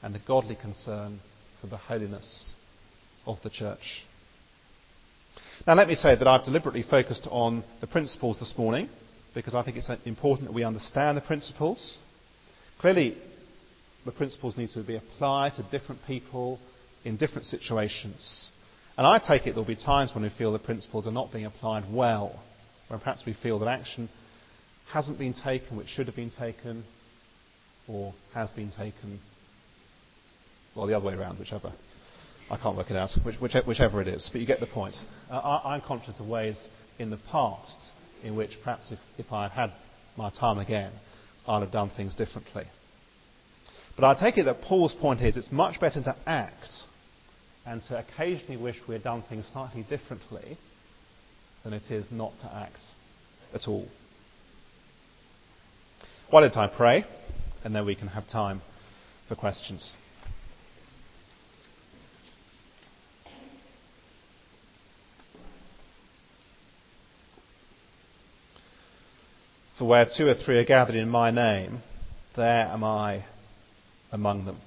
and 0.00 0.14
a 0.14 0.20
godly 0.20 0.54
concern 0.54 1.20
for 1.60 1.66
the 1.66 1.76
holiness 1.76 2.54
of 3.26 3.40
the 3.42 3.50
church. 3.50 4.04
Now, 5.66 5.74
let 5.74 5.88
me 5.88 5.94
say 5.94 6.16
that 6.16 6.26
I've 6.26 6.44
deliberately 6.44 6.82
focused 6.82 7.28
on 7.30 7.62
the 7.80 7.86
principles 7.86 8.40
this 8.40 8.54
morning 8.58 8.88
because 9.34 9.54
I 9.54 9.62
think 9.62 9.76
it's 9.76 9.90
important 10.04 10.48
that 10.48 10.54
we 10.54 10.64
understand 10.64 11.16
the 11.16 11.22
principles. 11.22 12.00
Clearly, 12.78 13.16
the 14.04 14.12
principles 14.12 14.56
need 14.58 14.70
to 14.70 14.82
be 14.82 14.96
applied 14.96 15.54
to 15.54 15.62
different 15.70 16.00
people 16.06 16.58
in 17.04 17.16
different 17.16 17.46
situations. 17.46 18.50
And 18.96 19.06
I 19.06 19.18
take 19.18 19.46
it 19.46 19.50
there'll 19.52 19.64
be 19.64 19.76
times 19.76 20.12
when 20.14 20.24
we 20.24 20.30
feel 20.30 20.52
the 20.52 20.58
principles 20.58 21.06
are 21.06 21.12
not 21.12 21.32
being 21.32 21.46
applied 21.46 21.84
well, 21.92 22.42
when 22.88 22.98
perhaps 22.98 23.24
we 23.24 23.32
feel 23.32 23.58
that 23.60 23.68
action 23.68 24.08
hasn't 24.92 25.18
been 25.18 25.32
taken 25.32 25.76
which 25.76 25.88
should 25.88 26.06
have 26.06 26.16
been 26.16 26.30
taken, 26.30 26.84
or 27.88 28.12
has 28.34 28.50
been 28.50 28.70
taken, 28.70 29.18
or 30.76 30.86
the 30.86 30.96
other 30.96 31.06
way 31.06 31.14
around, 31.14 31.38
whichever. 31.38 31.72
I 32.50 32.56
can't 32.56 32.76
work 32.76 32.90
it 32.90 32.96
out, 32.96 33.10
which, 33.24 33.36
whichever 33.66 34.02
it 34.02 34.08
is, 34.08 34.28
but 34.30 34.40
you 34.40 34.46
get 34.46 34.60
the 34.60 34.66
point. 34.66 34.96
Uh, 35.30 35.38
I, 35.38 35.74
am 35.74 35.80
conscious 35.80 36.20
of 36.20 36.26
ways 36.26 36.68
in 36.98 37.10
the 37.10 37.18
past 37.30 37.90
in 38.22 38.36
which 38.36 38.58
perhaps 38.62 38.92
if, 38.92 38.98
if 39.18 39.32
I 39.32 39.44
had 39.44 39.52
had 39.52 39.72
my 40.16 40.30
time 40.30 40.58
again, 40.58 40.92
I'd 41.46 41.60
have 41.60 41.72
done 41.72 41.90
things 41.90 42.14
differently. 42.14 42.64
But 43.96 44.04
I 44.04 44.14
take 44.18 44.38
it 44.38 44.44
that 44.44 44.62
Paul's 44.62 44.94
point 44.94 45.20
is 45.20 45.36
it's 45.36 45.52
much 45.52 45.80
better 45.80 46.02
to 46.02 46.16
act 46.26 46.72
and 47.66 47.82
to 47.84 47.98
occasionally 47.98 48.56
wish 48.56 48.76
we 48.88 48.94
had 48.94 49.04
done 49.04 49.22
things 49.28 49.48
slightly 49.52 49.82
differently 49.82 50.56
than 51.64 51.72
it 51.72 51.90
is 51.90 52.06
not 52.10 52.32
to 52.40 52.54
act 52.54 52.80
at 53.54 53.68
all. 53.68 53.86
Why 56.30 56.40
don't 56.40 56.56
I 56.56 56.66
pray, 56.66 57.04
and 57.62 57.74
then 57.74 57.84
we 57.84 57.94
can 57.94 58.08
have 58.08 58.26
time 58.26 58.62
for 59.28 59.34
questions. 59.34 59.96
For 69.82 69.88
where 69.88 70.06
two 70.06 70.28
or 70.28 70.34
three 70.34 70.58
are 70.58 70.64
gathered 70.64 70.94
in 70.94 71.08
my 71.08 71.32
name, 71.32 71.82
there 72.36 72.66
am 72.66 72.84
I 72.84 73.24
among 74.12 74.44
them. 74.44 74.60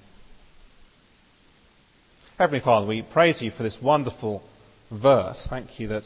Heavenly 2.37 2.59
Father, 2.59 2.85
we 2.85 3.01
praise 3.01 3.41
you 3.41 3.49
for 3.49 3.63
this 3.63 3.77
wonderful 3.81 4.45
verse. 4.91 5.47
Thank 5.49 5.79
you 5.79 5.87
that 5.87 6.03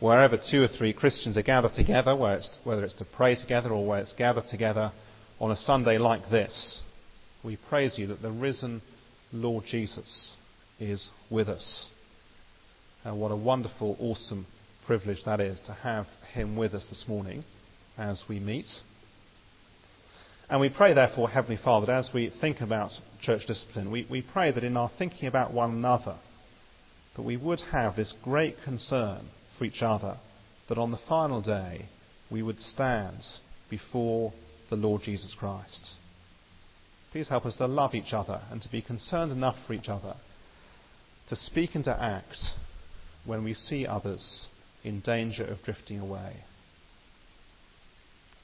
wherever 0.00 0.36
two 0.36 0.64
or 0.64 0.66
three 0.66 0.92
Christians 0.92 1.36
are 1.36 1.42
gathered 1.42 1.74
together, 1.74 2.16
whether 2.16 2.82
it's 2.82 2.94
to 2.94 3.04
pray 3.04 3.36
together 3.36 3.70
or 3.70 3.86
where 3.86 4.00
it's 4.00 4.12
gathered 4.12 4.46
together 4.46 4.90
on 5.38 5.52
a 5.52 5.56
Sunday 5.56 5.98
like 5.98 6.28
this, 6.28 6.82
we 7.44 7.56
praise 7.68 7.96
you 7.96 8.08
that 8.08 8.22
the 8.22 8.32
risen 8.32 8.82
Lord 9.32 9.66
Jesus 9.66 10.36
is 10.80 11.10
with 11.30 11.48
us. 11.48 11.88
And 13.04 13.20
what 13.20 13.30
a 13.30 13.36
wonderful, 13.36 13.96
awesome 14.00 14.48
privilege 14.84 15.22
that 15.26 15.38
is 15.38 15.60
to 15.66 15.74
have 15.74 16.06
him 16.34 16.56
with 16.56 16.74
us 16.74 16.86
this 16.86 17.06
morning 17.06 17.44
as 17.98 18.24
we 18.28 18.40
meet. 18.40 18.66
And 20.48 20.60
we 20.60 20.68
pray, 20.68 20.92
therefore, 20.94 21.30
Heavenly 21.30 21.56
Father, 21.62 21.86
that 21.86 21.96
as 21.96 22.10
we 22.12 22.30
think 22.40 22.60
about 22.60 22.90
church 23.20 23.46
discipline, 23.46 23.90
we, 23.90 24.06
we 24.10 24.22
pray 24.22 24.50
that 24.50 24.64
in 24.64 24.76
our 24.76 24.90
thinking 24.98 25.26
about 25.26 25.52
one 25.52 25.70
another, 25.70 26.18
that 27.16 27.22
we 27.22 27.36
would 27.36 27.60
have 27.72 27.96
this 27.96 28.14
great 28.22 28.56
concern 28.64 29.28
for 29.58 29.64
each 29.64 29.82
other, 29.82 30.18
that 30.68 30.78
on 30.78 30.90
the 30.90 30.98
final 31.08 31.40
day 31.40 31.86
we 32.30 32.42
would 32.42 32.60
stand 32.60 33.18
before 33.70 34.32
the 34.68 34.76
Lord 34.76 35.02
Jesus 35.02 35.34
Christ. 35.38 35.96
Please 37.12 37.28
help 37.28 37.46
us 37.46 37.56
to 37.56 37.66
love 37.66 37.94
each 37.94 38.12
other 38.12 38.40
and 38.50 38.60
to 38.62 38.70
be 38.70 38.82
concerned 38.82 39.32
enough 39.32 39.56
for 39.66 39.74
each 39.74 39.88
other 39.88 40.14
to 41.28 41.36
speak 41.36 41.74
and 41.74 41.84
to 41.84 42.02
act 42.02 42.38
when 43.24 43.44
we 43.44 43.54
see 43.54 43.86
others 43.86 44.48
in 44.82 45.00
danger 45.00 45.44
of 45.44 45.62
drifting 45.62 46.00
away. 46.00 46.36